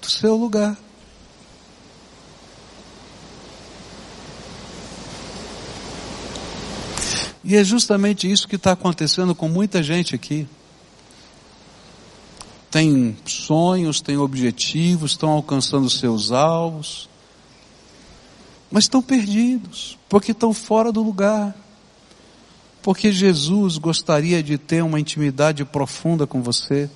[0.00, 0.76] do seu lugar.
[7.44, 10.46] E é justamente isso que está acontecendo com muita gente aqui.
[12.70, 17.08] Tem sonhos, tem objetivos, estão alcançando seus alvos,
[18.70, 21.54] mas estão perdidos, porque estão fora do lugar.
[22.80, 26.88] Porque Jesus gostaria de ter uma intimidade profunda com você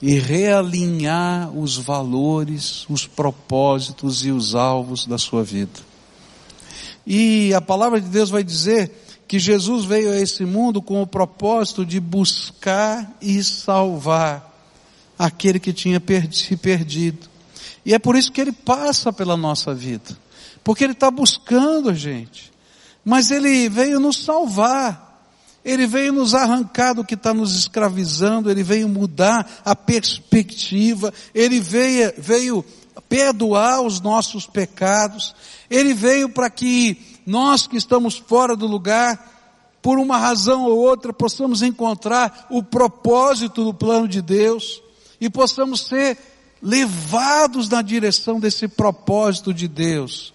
[0.00, 5.80] e realinhar os valores, os propósitos e os alvos da sua vida.
[7.06, 8.92] E a palavra de Deus vai dizer
[9.28, 14.48] que Jesus veio a esse mundo com o propósito de buscar e salvar
[15.18, 17.28] aquele que tinha se perdido.
[17.84, 20.16] E é por isso que ele passa pela nossa vida.
[20.64, 22.50] Porque ele está buscando a gente.
[23.04, 25.22] Mas ele veio nos salvar.
[25.62, 31.60] Ele veio nos arrancar do que está nos escravizando, ele veio mudar a perspectiva, ele
[31.60, 32.64] veio, veio
[33.08, 35.34] perdoar os nossos pecados,
[35.68, 41.12] ele veio para que nós que estamos fora do lugar, por uma razão ou outra,
[41.12, 44.80] possamos encontrar o propósito do plano de Deus
[45.20, 46.16] e possamos ser
[46.62, 50.32] levados na direção desse propósito de Deus,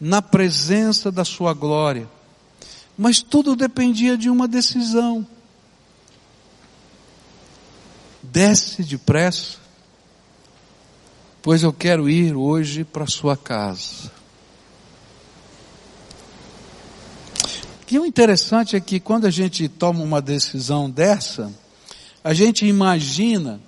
[0.00, 2.08] na presença da Sua glória.
[2.96, 5.26] Mas tudo dependia de uma decisão.
[8.22, 9.58] Desce depressa,
[11.42, 14.23] pois eu quero ir hoje para sua casa.
[17.90, 21.52] E o interessante é que quando a gente toma uma decisão dessa,
[22.22, 23.60] a gente imagina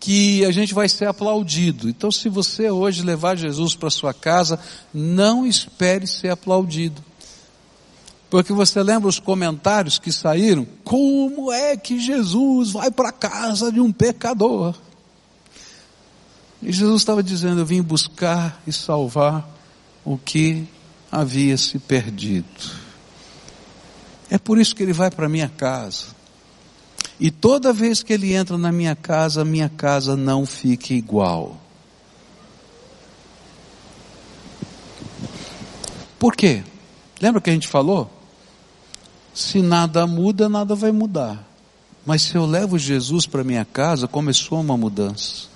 [0.00, 1.88] que a gente vai ser aplaudido.
[1.88, 4.58] Então, se você hoje levar Jesus para sua casa,
[4.92, 7.00] não espere ser aplaudido.
[8.28, 10.66] Porque você lembra os comentários que saíram?
[10.82, 14.74] Como é que Jesus vai para a casa de um pecador?
[16.62, 19.48] E Jesus estava dizendo: Eu vim buscar e salvar
[20.04, 20.66] o que
[21.12, 22.81] havia se perdido.
[24.44, 26.06] Por isso que ele vai para minha casa.
[27.18, 31.56] E toda vez que ele entra na minha casa, minha casa não fica igual.
[36.18, 36.64] Por quê?
[37.20, 38.10] Lembra que a gente falou?
[39.32, 41.48] Se nada muda, nada vai mudar.
[42.04, 45.51] Mas se eu levo Jesus para minha casa, começou uma mudança.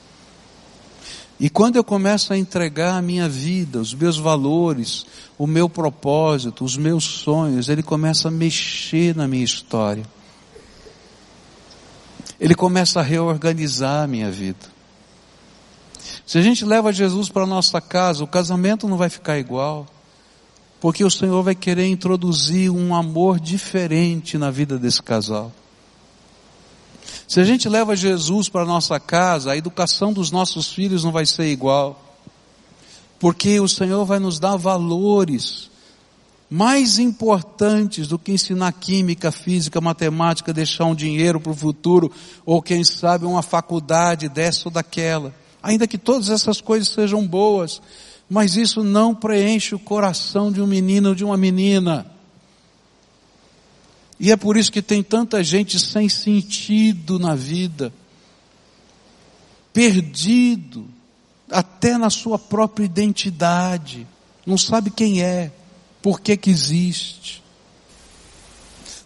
[1.38, 5.04] E quando eu começo a entregar a minha vida, os meus valores,
[5.36, 10.04] o meu propósito, os meus sonhos, ele começa a mexer na minha história.
[12.40, 14.76] Ele começa a reorganizar a minha vida.
[16.26, 19.86] Se a gente leva Jesus para a nossa casa, o casamento não vai ficar igual,
[20.80, 25.52] porque o Senhor vai querer introduzir um amor diferente na vida desse casal.
[27.28, 31.10] Se a gente leva Jesus para a nossa casa, a educação dos nossos filhos não
[31.10, 32.00] vai ser igual.
[33.18, 35.70] Porque o Senhor vai nos dar valores
[36.48, 42.12] mais importantes do que ensinar química, física, matemática, deixar um dinheiro para o futuro,
[42.44, 45.34] ou quem sabe uma faculdade dessa ou daquela.
[45.60, 47.82] Ainda que todas essas coisas sejam boas,
[48.30, 52.06] mas isso não preenche o coração de um menino ou de uma menina.
[54.18, 57.92] E é por isso que tem tanta gente sem sentido na vida,
[59.72, 60.86] perdido,
[61.50, 64.06] até na sua própria identidade,
[64.44, 65.52] não sabe quem é,
[66.00, 67.42] por que existe.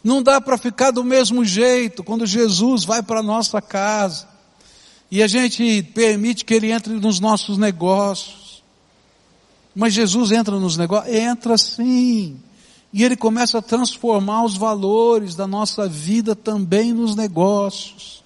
[0.03, 4.29] Não dá para ficar do mesmo jeito quando Jesus vai para a nossa casa
[5.11, 8.62] e a gente permite que ele entre nos nossos negócios.
[9.75, 11.14] Mas Jesus entra nos negócios?
[11.14, 12.40] Entra sim.
[12.92, 18.24] E ele começa a transformar os valores da nossa vida também nos negócios.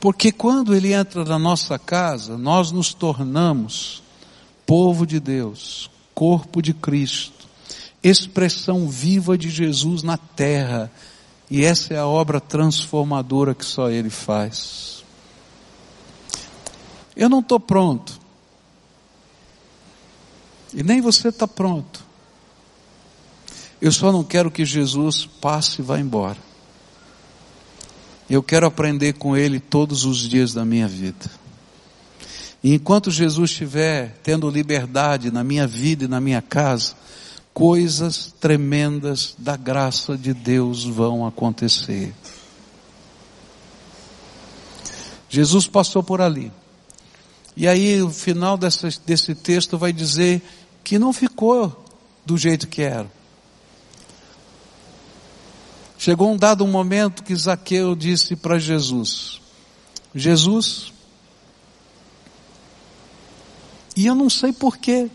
[0.00, 4.02] Porque quando ele entra na nossa casa, nós nos tornamos
[4.64, 7.46] povo de Deus, corpo de Cristo,
[8.02, 10.90] expressão viva de Jesus na terra.
[11.50, 15.04] E essa é a obra transformadora que só Ele faz.
[17.14, 18.18] Eu não estou pronto.
[20.74, 22.04] E nem você está pronto.
[23.80, 26.38] Eu só não quero que Jesus passe e vá embora.
[28.28, 31.30] Eu quero aprender com Ele todos os dias da minha vida.
[32.62, 36.94] E enquanto Jesus estiver tendo liberdade na minha vida e na minha casa,
[37.54, 42.14] coisas tremendas da graça de Deus vão acontecer.
[45.28, 46.52] Jesus passou por ali.
[47.56, 50.42] E aí o final dessa, desse texto vai dizer
[50.82, 51.84] que não ficou
[52.24, 53.10] do jeito que era.
[55.98, 59.40] Chegou um dado momento que Zaqueu disse para Jesus:
[60.14, 60.92] Jesus,
[63.96, 65.10] e eu não sei porquê,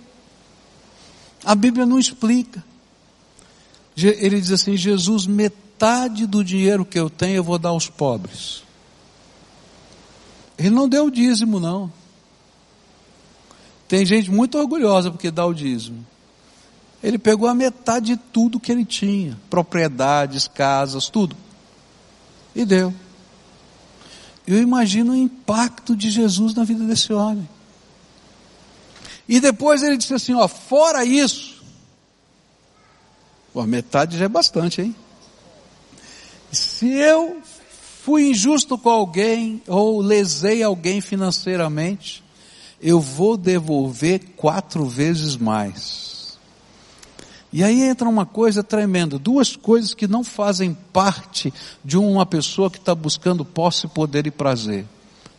[1.43, 2.63] a Bíblia não explica.
[3.97, 8.63] Ele diz assim: Jesus, metade do dinheiro que eu tenho eu vou dar aos pobres.
[10.57, 11.91] Ele não deu o dízimo, não.
[13.87, 16.05] Tem gente muito orgulhosa porque dá o dízimo.
[17.03, 21.35] Ele pegou a metade de tudo que ele tinha, propriedades, casas, tudo.
[22.55, 22.93] E deu.
[24.47, 27.47] Eu imagino o impacto de Jesus na vida desse homem.
[29.27, 31.63] E depois ele disse assim, ó, fora isso,
[33.53, 34.95] pô, metade já é bastante, hein?
[36.51, 37.41] Se eu
[38.03, 42.23] fui injusto com alguém ou lesei alguém financeiramente,
[42.85, 46.37] eu vou devolver quatro vezes mais.
[47.51, 51.51] E aí entra uma coisa tremenda, duas coisas que não fazem parte
[51.83, 54.85] de uma pessoa que está buscando posse, poder e prazer.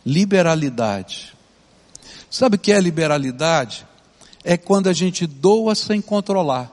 [0.05, 1.33] Liberalidade.
[2.29, 3.87] Sabe o que é liberalidade?
[4.43, 6.69] É quando a gente doa sem controlar.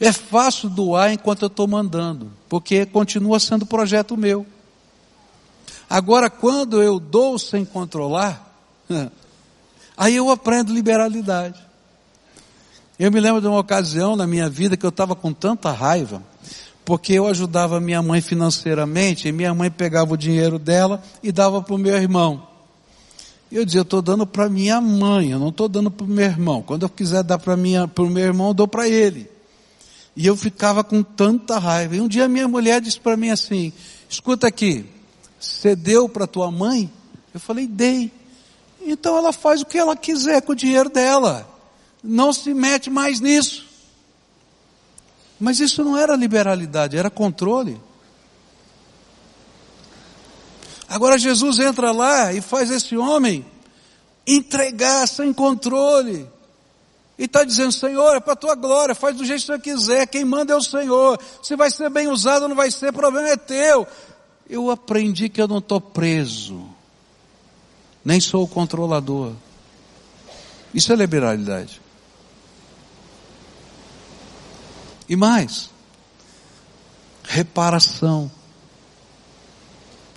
[0.00, 4.46] É fácil doar enquanto eu estou mandando, porque continua sendo projeto meu.
[5.90, 8.51] Agora, quando eu dou sem controlar,
[9.96, 11.60] aí eu aprendo liberalidade.
[12.98, 16.22] Eu me lembro de uma ocasião na minha vida que eu estava com tanta raiva,
[16.84, 21.62] porque eu ajudava minha mãe financeiramente, e minha mãe pegava o dinheiro dela e dava
[21.62, 22.46] para o meu irmão.
[23.50, 26.24] Eu dizia, eu estou dando para minha mãe, eu não estou dando para o meu
[26.24, 26.62] irmão.
[26.62, 27.58] Quando eu quiser dar para o
[28.08, 29.28] meu irmão, eu dou para ele.
[30.16, 31.96] E eu ficava com tanta raiva.
[31.96, 33.72] E um dia minha mulher disse para mim assim:
[34.08, 34.86] escuta aqui,
[35.38, 36.90] você deu para tua mãe?
[37.34, 38.12] Eu falei, dei.
[38.84, 41.48] Então ela faz o que ela quiser com o dinheiro dela.
[42.02, 43.66] Não se mete mais nisso.
[45.38, 47.80] Mas isso não era liberalidade, era controle.
[50.88, 53.44] Agora Jesus entra lá e faz esse homem
[54.26, 56.28] entregar sem controle.
[57.18, 60.06] E está dizendo, Senhor, é para a tua glória, faz do jeito que você quiser,
[60.06, 61.18] quem manda é o Senhor.
[61.42, 63.86] Se vai ser bem usado ou não vai ser, problema é teu.
[64.48, 66.68] Eu aprendi que eu não estou preso,
[68.04, 69.32] nem sou o controlador.
[70.74, 71.80] Isso é liberalidade.
[75.08, 75.70] E mais,
[77.24, 78.30] reparação.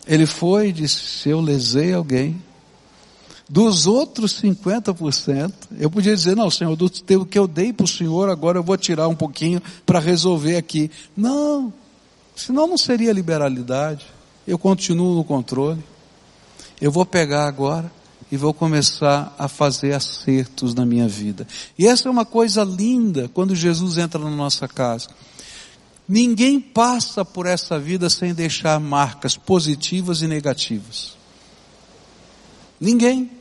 [0.07, 2.41] Ele foi e disse: se eu lesei alguém,
[3.47, 8.29] dos outros 50%, eu podia dizer, não, Senhor, do que eu dei para o Senhor,
[8.29, 10.89] agora eu vou tirar um pouquinho para resolver aqui.
[11.15, 11.73] Não,
[12.35, 14.05] senão não seria liberalidade.
[14.47, 15.83] Eu continuo no controle.
[16.79, 17.91] Eu vou pegar agora
[18.31, 21.47] e vou começar a fazer acertos na minha vida.
[21.77, 25.09] E essa é uma coisa linda quando Jesus entra na nossa casa.
[26.07, 31.15] Ninguém passa por essa vida sem deixar marcas positivas e negativas.
[32.79, 33.31] Ninguém.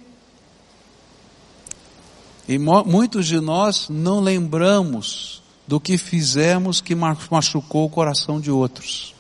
[2.49, 9.14] E muitos de nós não lembramos do que fizemos que machucou o coração de outros.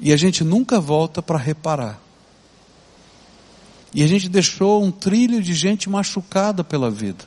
[0.00, 2.00] E a gente nunca volta para reparar.
[3.92, 7.24] E a gente deixou um trilho de gente machucada pela vida.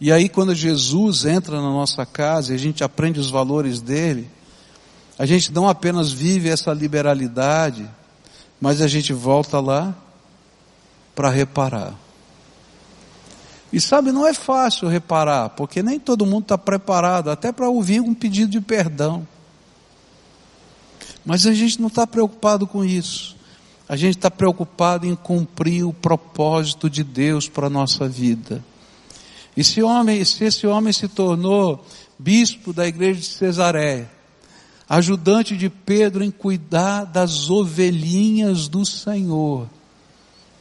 [0.00, 4.28] E aí, quando Jesus entra na nossa casa e a gente aprende os valores dele,
[5.18, 7.86] a gente não apenas vive essa liberalidade,
[8.58, 9.94] mas a gente volta lá
[11.14, 11.94] para reparar.
[13.70, 18.00] E sabe, não é fácil reparar, porque nem todo mundo está preparado, até para ouvir
[18.00, 19.28] um pedido de perdão.
[21.24, 23.36] Mas a gente não está preocupado com isso.
[23.88, 28.64] A gente está preocupado em cumprir o propósito de Deus para a nossa vida.
[29.56, 31.84] E se, homem, se esse homem se tornou
[32.18, 34.10] bispo da igreja de Cesareia,
[34.88, 39.68] ajudante de Pedro em cuidar das ovelhinhas do Senhor.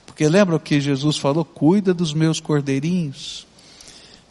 [0.06, 1.46] Porque lembra o que Jesus falou?
[1.46, 3.48] Cuida dos meus cordeirinhos.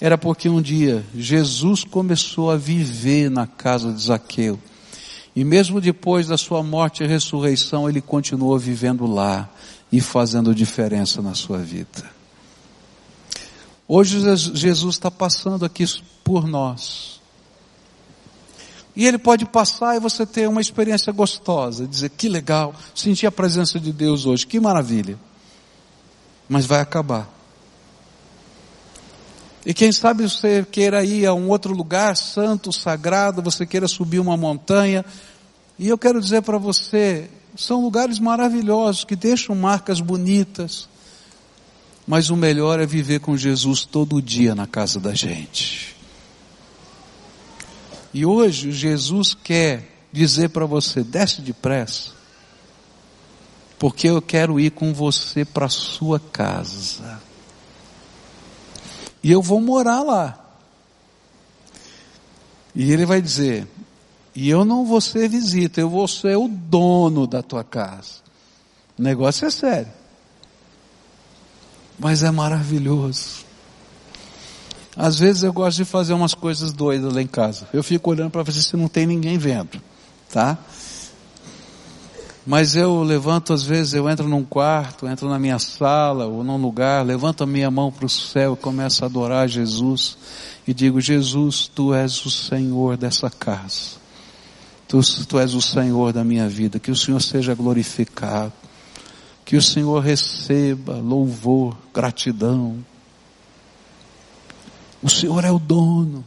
[0.00, 4.58] Era porque um dia Jesus começou a viver na casa de Zaqueu.
[5.38, 9.48] E mesmo depois da sua morte e ressurreição, ele continuou vivendo lá
[9.92, 12.10] e fazendo diferença na sua vida.
[13.86, 15.84] Hoje Jesus está passando aqui
[16.24, 17.20] por nós.
[18.96, 23.30] E ele pode passar e você ter uma experiência gostosa, dizer que legal, senti a
[23.30, 25.16] presença de Deus hoje, que maravilha.
[26.48, 27.30] Mas vai acabar.
[29.68, 34.18] E quem sabe você queira ir a um outro lugar santo, sagrado, você queira subir
[34.18, 35.04] uma montanha.
[35.78, 40.88] E eu quero dizer para você, são lugares maravilhosos que deixam marcas bonitas.
[42.06, 45.94] Mas o melhor é viver com Jesus todo dia na casa da gente.
[48.14, 52.12] E hoje Jesus quer dizer para você: desce depressa,
[53.78, 57.27] porque eu quero ir com você para a sua casa.
[59.22, 60.38] E eu vou morar lá.
[62.74, 63.66] E ele vai dizer:
[64.34, 68.20] e eu não vou ser visita, eu vou ser o dono da tua casa.
[68.98, 69.92] O negócio é sério.
[71.98, 73.44] Mas é maravilhoso.
[74.96, 77.68] Às vezes eu gosto de fazer umas coisas doidas lá em casa.
[77.72, 79.80] Eu fico olhando para ver se não tem ninguém vendo,
[80.32, 80.58] tá?
[82.48, 86.56] Mas eu levanto, às vezes, eu entro num quarto, entro na minha sala ou num
[86.56, 90.16] lugar, levanto a minha mão para o céu e começo a adorar Jesus
[90.66, 93.98] e digo: Jesus, tu és o Senhor dessa casa.
[94.88, 96.78] Tu, tu és o Senhor da minha vida.
[96.78, 98.54] Que o Senhor seja glorificado.
[99.44, 102.82] Que o Senhor receba louvor, gratidão.
[105.02, 106.24] O Senhor é o dono.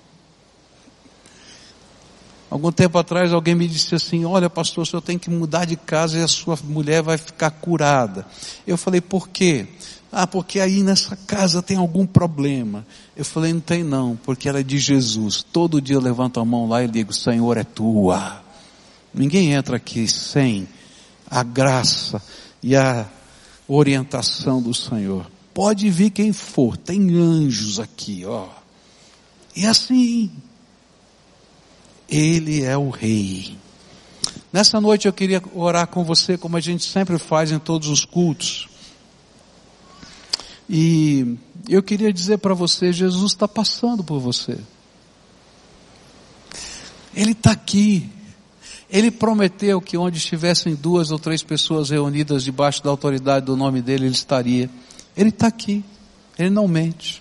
[2.51, 5.77] Algum tempo atrás alguém me disse assim, olha pastor, o senhor tem que mudar de
[5.77, 8.25] casa e a sua mulher vai ficar curada.
[8.67, 9.65] Eu falei, por quê?
[10.11, 12.85] Ah, porque aí nessa casa tem algum problema.
[13.15, 15.41] Eu falei, não tem não, porque ela é de Jesus.
[15.41, 18.43] Todo dia eu levanto a mão lá e digo, Senhor é tua.
[19.13, 20.67] Ninguém entra aqui sem
[21.29, 22.21] a graça
[22.61, 23.07] e a
[23.65, 25.25] orientação do Senhor.
[25.53, 28.49] Pode vir quem for, tem anjos aqui, ó.
[29.55, 30.29] E assim,
[32.12, 33.57] ele é o rei.
[34.51, 38.03] Nessa noite eu queria orar com você, como a gente sempre faz em todos os
[38.03, 38.68] cultos.
[40.70, 41.38] E
[41.70, 44.57] eu queria dizer para você: Jesus está passando por você.
[47.16, 48.09] Ele está aqui.
[48.89, 53.82] Ele prometeu que onde estivessem duas ou três pessoas reunidas debaixo da autoridade do nome
[53.82, 54.70] dele, ele estaria.
[55.16, 55.84] Ele está aqui.
[56.38, 57.20] Ele não mente.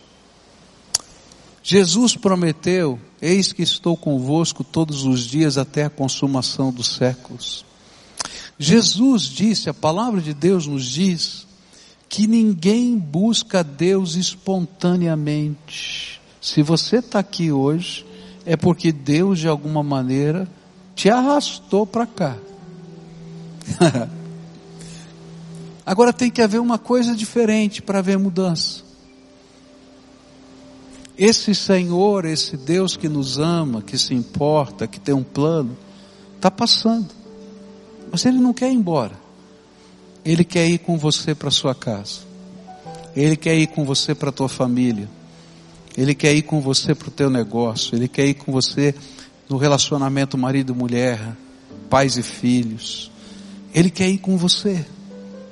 [1.70, 7.64] Jesus prometeu Eis que estou convosco todos os dias até a consumação dos séculos.
[8.58, 11.46] Jesus disse, a palavra de Deus nos diz,
[12.08, 16.20] que ninguém busca Deus espontaneamente.
[16.40, 18.04] Se você está aqui hoje,
[18.44, 20.48] é porque Deus de alguma maneira
[20.96, 22.36] te arrastou para cá.
[25.86, 28.89] Agora tem que haver uma coisa diferente para haver mudança.
[31.20, 35.76] Esse Senhor, esse Deus que nos ama, que se importa, que tem um plano,
[36.34, 37.10] está passando.
[38.10, 39.12] Mas Ele não quer ir embora.
[40.24, 42.20] Ele quer ir com você para sua casa.
[43.14, 45.10] Ele quer ir com você para a tua família.
[45.94, 47.94] Ele quer ir com você para o teu negócio.
[47.94, 48.94] Ele quer ir com você
[49.46, 51.36] no relacionamento marido-mulher,
[51.90, 53.10] pais e filhos.
[53.74, 54.86] Ele quer ir com você.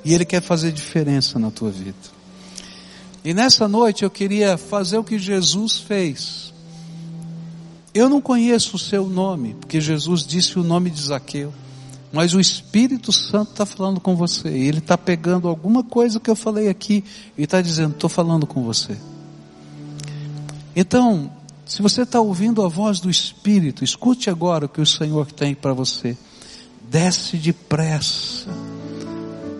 [0.03, 2.18] E Ele quer fazer diferença na tua vida.
[3.23, 6.53] E nessa noite eu queria fazer o que Jesus fez.
[7.93, 11.53] Eu não conheço o seu nome, porque Jesus disse o nome de Zaqueu.
[12.11, 14.49] Mas o Espírito Santo está falando com você.
[14.49, 17.03] E ele está pegando alguma coisa que eu falei aqui
[17.37, 18.97] e está dizendo: estou falando com você.
[20.75, 21.31] Então,
[21.65, 25.53] se você está ouvindo a voz do Espírito, escute agora o que o Senhor tem
[25.53, 26.17] para você.
[26.89, 28.49] Desce depressa,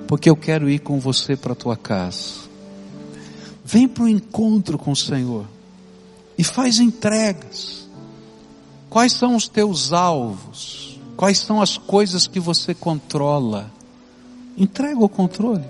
[0.08, 2.49] porque eu quero ir com você para a tua casa.
[3.72, 5.46] Vem para o encontro com o Senhor
[6.36, 7.88] e faz entregas.
[8.90, 11.00] Quais são os teus alvos?
[11.16, 13.72] Quais são as coisas que você controla?
[14.58, 15.66] Entrega o controle.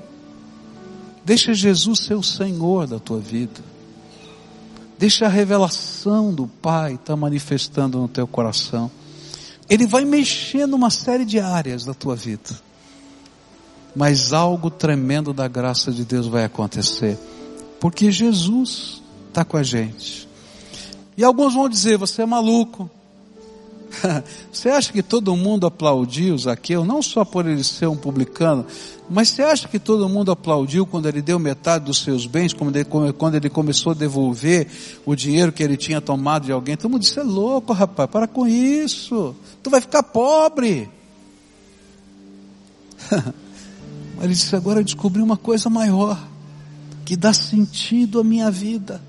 [1.26, 3.62] Deixa Jesus ser o Senhor da tua vida.
[4.98, 8.90] Deixa a revelação do Pai estar tá manifestando no teu coração.
[9.70, 12.58] Ele vai mexer numa série de áreas da tua vida.
[13.94, 17.20] Mas algo tremendo da graça de Deus vai acontecer.
[17.80, 20.28] Porque Jesus está com a gente.
[21.18, 22.90] E alguns vão dizer, você é maluco.
[24.52, 28.66] você acha que todo mundo aplaudiu Zaqueu, não só por ele ser um publicano,
[29.10, 32.76] mas você acha que todo mundo aplaudiu quando ele deu metade dos seus bens, quando
[32.76, 34.68] ele, quando ele começou a devolver
[35.06, 36.78] o dinheiro que ele tinha tomado de alguém?
[36.78, 40.90] Todo mundo disse, é louco rapaz, para com isso, tu vai ficar pobre.
[43.10, 46.20] mas ele disse, agora eu descobri uma coisa maior
[47.10, 49.02] que dá sentido à minha vida.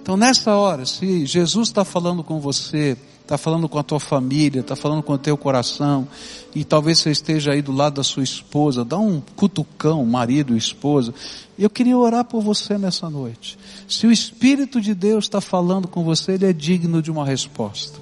[0.00, 4.60] Então, nessa hora, se Jesus está falando com você, está falando com a tua família,
[4.60, 6.06] está falando com o teu coração,
[6.54, 11.12] e talvez você esteja aí do lado da sua esposa, dá um cutucão, marido, esposa.
[11.58, 13.58] Eu queria orar por você nessa noite.
[13.88, 17.98] Se o Espírito de Deus está falando com você, ele é digno de uma resposta.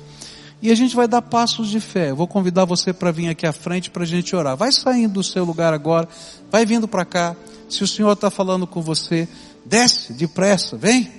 [0.60, 2.10] E a gente vai dar passos de fé.
[2.10, 4.56] Eu vou convidar você para vir aqui à frente para a gente orar.
[4.56, 6.08] Vai saindo do seu lugar agora,
[6.50, 7.36] vai vindo para cá.
[7.68, 9.28] Se o Senhor está falando com você,
[9.64, 11.10] desce depressa, vem,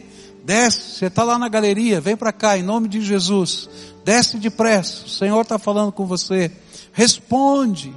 [0.43, 0.97] desce.
[0.97, 3.69] Você está lá na galeria, vem para cá, em nome de Jesus.
[4.03, 6.51] Desce depressa, o Senhor está falando com você.
[6.91, 7.93] Responde,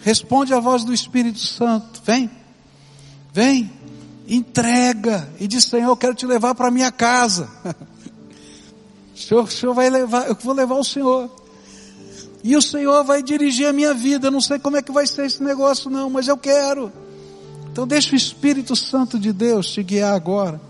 [0.00, 2.30] responde a voz do Espírito Santo, vem,
[3.32, 3.70] vem,
[4.28, 7.48] entrega e diz: Senhor, eu quero te levar para minha casa.
[9.14, 11.30] o, senhor, Senhor vai levar, eu vou levar o Senhor.
[12.42, 14.26] E o Senhor vai dirigir a minha vida.
[14.26, 16.92] Eu não sei como é que vai ser esse negócio, não, mas eu quero.
[17.72, 20.60] Então deixa o Espírito Santo de Deus te guiar agora.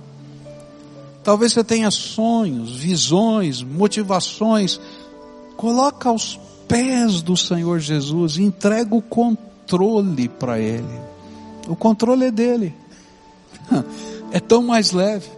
[1.25, 4.79] Talvez você tenha sonhos, visões, motivações.
[5.57, 6.39] Coloca aos
[6.69, 11.01] pés do Senhor Jesus, entrega o controle para Ele.
[11.67, 12.75] O controle é dele.
[14.33, 15.29] É tão mais leve.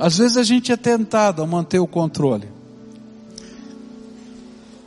[0.00, 2.48] Às vezes a gente é tentado a manter o controle.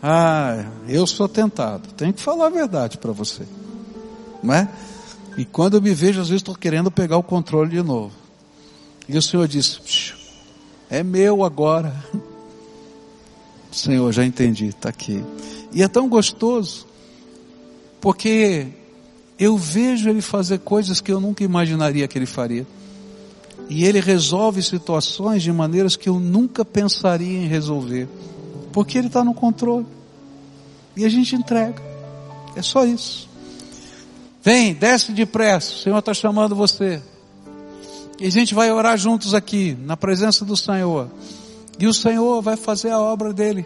[0.02, 1.88] Ah, eu sou tentado.
[1.96, 3.44] Tenho que falar a verdade para você.
[4.42, 4.68] Não é?
[5.38, 8.12] E quando eu me vejo, às vezes estou querendo pegar o controle de novo.
[9.08, 10.16] E o Senhor diz:
[10.90, 11.96] É meu agora.
[13.72, 15.24] Senhor, já entendi, está aqui.
[15.72, 16.88] E é tão gostoso,
[18.02, 18.66] porque
[19.38, 22.66] eu vejo Ele fazer coisas que eu nunca imaginaria que Ele faria.
[23.70, 28.08] E Ele resolve situações de maneiras que eu nunca pensaria em resolver,
[28.72, 29.86] porque Ele está no controle.
[30.96, 31.82] E a gente entrega.
[32.56, 33.30] É só isso.
[34.44, 37.02] Vem, desce depressa, o Senhor está chamando você.
[38.20, 41.10] E a gente vai orar juntos aqui, na presença do Senhor.
[41.80, 43.66] E o Senhor vai fazer a obra dele.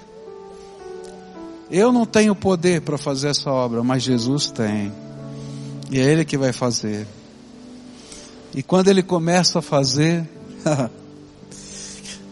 [1.70, 4.92] Eu não tenho poder para fazer essa obra, mas Jesus tem.
[5.92, 7.06] E é Ele que vai fazer.
[8.54, 10.28] E quando Ele começa a fazer,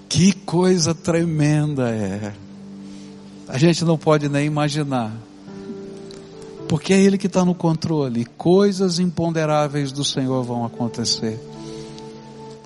[0.10, 2.34] que coisa tremenda é.
[3.48, 5.12] A gente não pode nem imaginar
[6.68, 8.26] porque é Ele que está no controle.
[8.38, 11.40] Coisas imponderáveis do Senhor vão acontecer.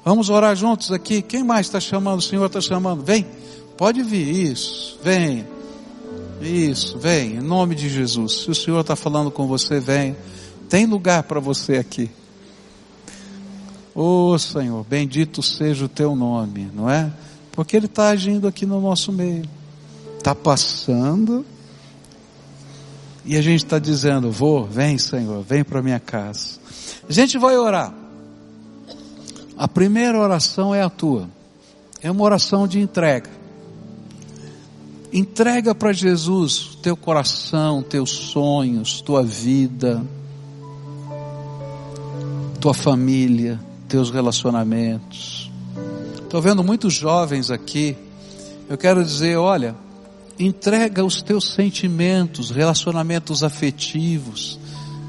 [0.04, 1.22] Vamos orar juntos aqui.
[1.22, 2.20] Quem mais está chamando?
[2.20, 3.04] O Senhor está chamando.
[3.04, 3.26] Vem.
[3.78, 4.28] Pode vir.
[4.28, 4.98] Isso.
[5.04, 5.46] Vem.
[6.42, 6.98] Isso.
[6.98, 7.36] Vem.
[7.36, 8.44] Em nome de Jesus.
[8.44, 10.16] Se o Senhor está falando com você, vem.
[10.70, 12.10] Tem lugar para você aqui.
[14.02, 17.12] Oh, Senhor, bendito seja o teu nome, não é?
[17.52, 19.44] Porque Ele está agindo aqui no nosso meio.
[20.18, 21.46] Está passando
[23.26, 26.60] e a gente está dizendo: Vou, vem Senhor, vem para minha casa.
[27.10, 27.94] A gente vai orar.
[29.58, 31.30] A primeira oração é a tua.
[32.02, 33.30] É uma oração de entrega.
[35.12, 40.02] Entrega para Jesus teu coração, teus sonhos, tua vida,
[42.62, 43.60] tua família,
[43.90, 45.52] teus relacionamentos.
[46.22, 47.98] Estou vendo muitos jovens aqui.
[48.70, 49.76] Eu quero dizer, olha,
[50.38, 54.60] entrega os teus sentimentos, relacionamentos afetivos.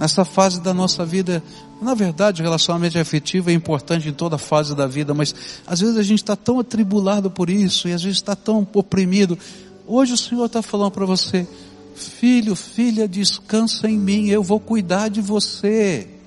[0.01, 1.43] Nessa fase da nossa vida,
[1.83, 5.35] na verdade, relacionamento afetivo é importante em toda fase da vida, mas
[5.67, 9.39] às vezes a gente está tão atribulado por isso e às vezes está tão oprimido.
[9.87, 11.47] Hoje o Senhor está falando para você,
[11.95, 16.20] filho, filha, descansa em mim, eu vou cuidar de você.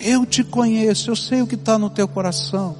[0.00, 2.74] Eu te conheço, eu sei o que está no teu coração.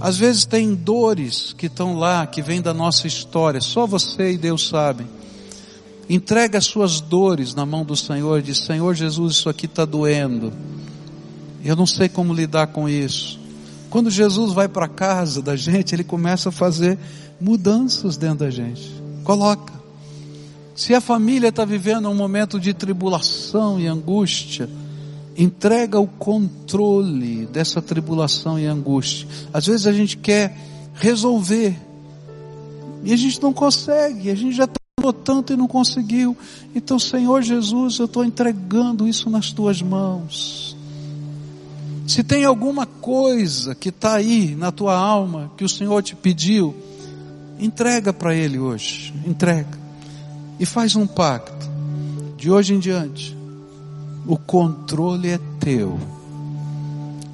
[0.00, 4.38] Às vezes tem dores que estão lá, que vêm da nossa história, só você e
[4.38, 5.06] Deus sabem.
[6.08, 9.84] Entrega as suas dores na mão do Senhor e diz, Senhor Jesus, isso aqui está
[9.84, 10.52] doendo.
[11.64, 13.38] Eu não sei como lidar com isso.
[13.88, 16.98] Quando Jesus vai para casa da gente, ele começa a fazer
[17.40, 18.90] mudanças dentro da gente.
[19.22, 19.72] Coloca.
[20.74, 24.68] Se a família está vivendo um momento de tribulação e angústia,
[25.36, 29.26] entrega o controle dessa tribulação e angústia.
[29.52, 30.56] Às vezes a gente quer
[30.94, 31.76] resolver
[33.04, 36.36] e a gente não consegue, a gente já tentou tanto e não conseguiu.
[36.74, 40.76] Então, Senhor Jesus, eu estou entregando isso nas tuas mãos.
[42.06, 46.74] Se tem alguma coisa que está aí na tua alma que o Senhor te pediu,
[47.58, 49.80] entrega para Ele hoje, entrega
[50.60, 51.70] e faz um pacto
[52.36, 53.41] de hoje em diante
[54.26, 55.98] o controle é teu.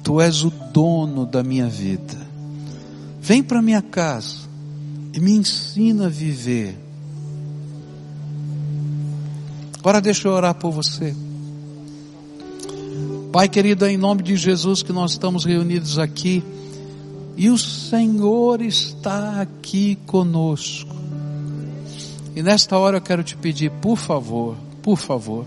[0.03, 2.17] Tu és o dono da minha vida.
[3.21, 4.37] Vem para minha casa
[5.13, 6.77] e me ensina a viver.
[9.77, 11.15] Agora deixa eu orar por você.
[13.31, 16.43] Pai querido, é em nome de Jesus que nós estamos reunidos aqui.
[17.37, 20.95] E o Senhor está aqui conosco.
[22.35, 25.45] E nesta hora eu quero te pedir, por favor, por favor,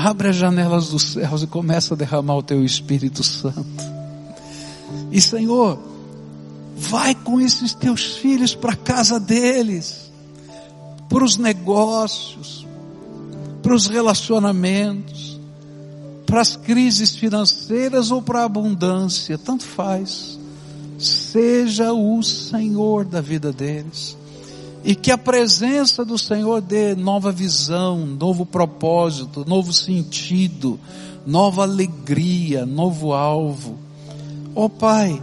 [0.00, 3.84] Abre as janelas dos céus e começa a derramar o teu Espírito Santo.
[5.10, 5.76] E Senhor,
[6.76, 10.08] vai com esses teus filhos para a casa deles,
[11.08, 12.64] para os negócios,
[13.60, 15.40] para os relacionamentos,
[16.24, 20.38] para as crises financeiras ou para a abundância, tanto faz.
[20.96, 24.16] Seja o Senhor da vida deles
[24.84, 30.78] e que a presença do Senhor dê nova visão, novo propósito, novo sentido,
[31.26, 33.78] nova alegria, novo alvo.
[34.54, 35.20] Ó oh, Pai,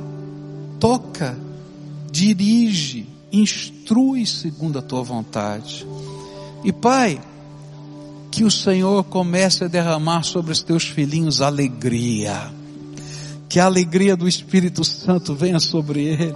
[0.80, 1.38] toca,
[2.12, 5.88] dirige, instrui segundo a tua vontade.
[6.64, 7.22] E Pai,
[8.32, 12.54] que o Senhor comece a derramar sobre os teus filhinhos alegria
[13.56, 16.36] que a alegria do Espírito Santo venha sobre ele,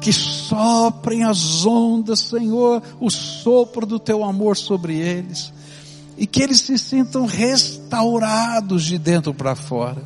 [0.00, 5.52] que soprem as ondas, Senhor, o sopro do teu amor sobre eles,
[6.16, 10.02] e que eles se sintam restaurados de dentro para fora.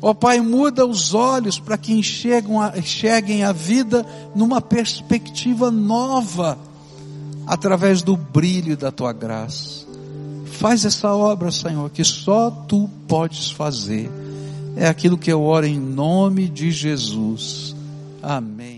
[0.00, 4.04] Ó oh, Pai, muda os olhos para que enxergam a, enxerguem a vida
[4.34, 6.58] numa perspectiva nova,
[7.46, 9.86] através do brilho da tua graça.
[10.44, 14.10] Faz essa obra, Senhor, que só tu podes fazer.
[14.76, 17.74] É aquilo que eu oro em nome de Jesus.
[18.22, 18.75] Amém.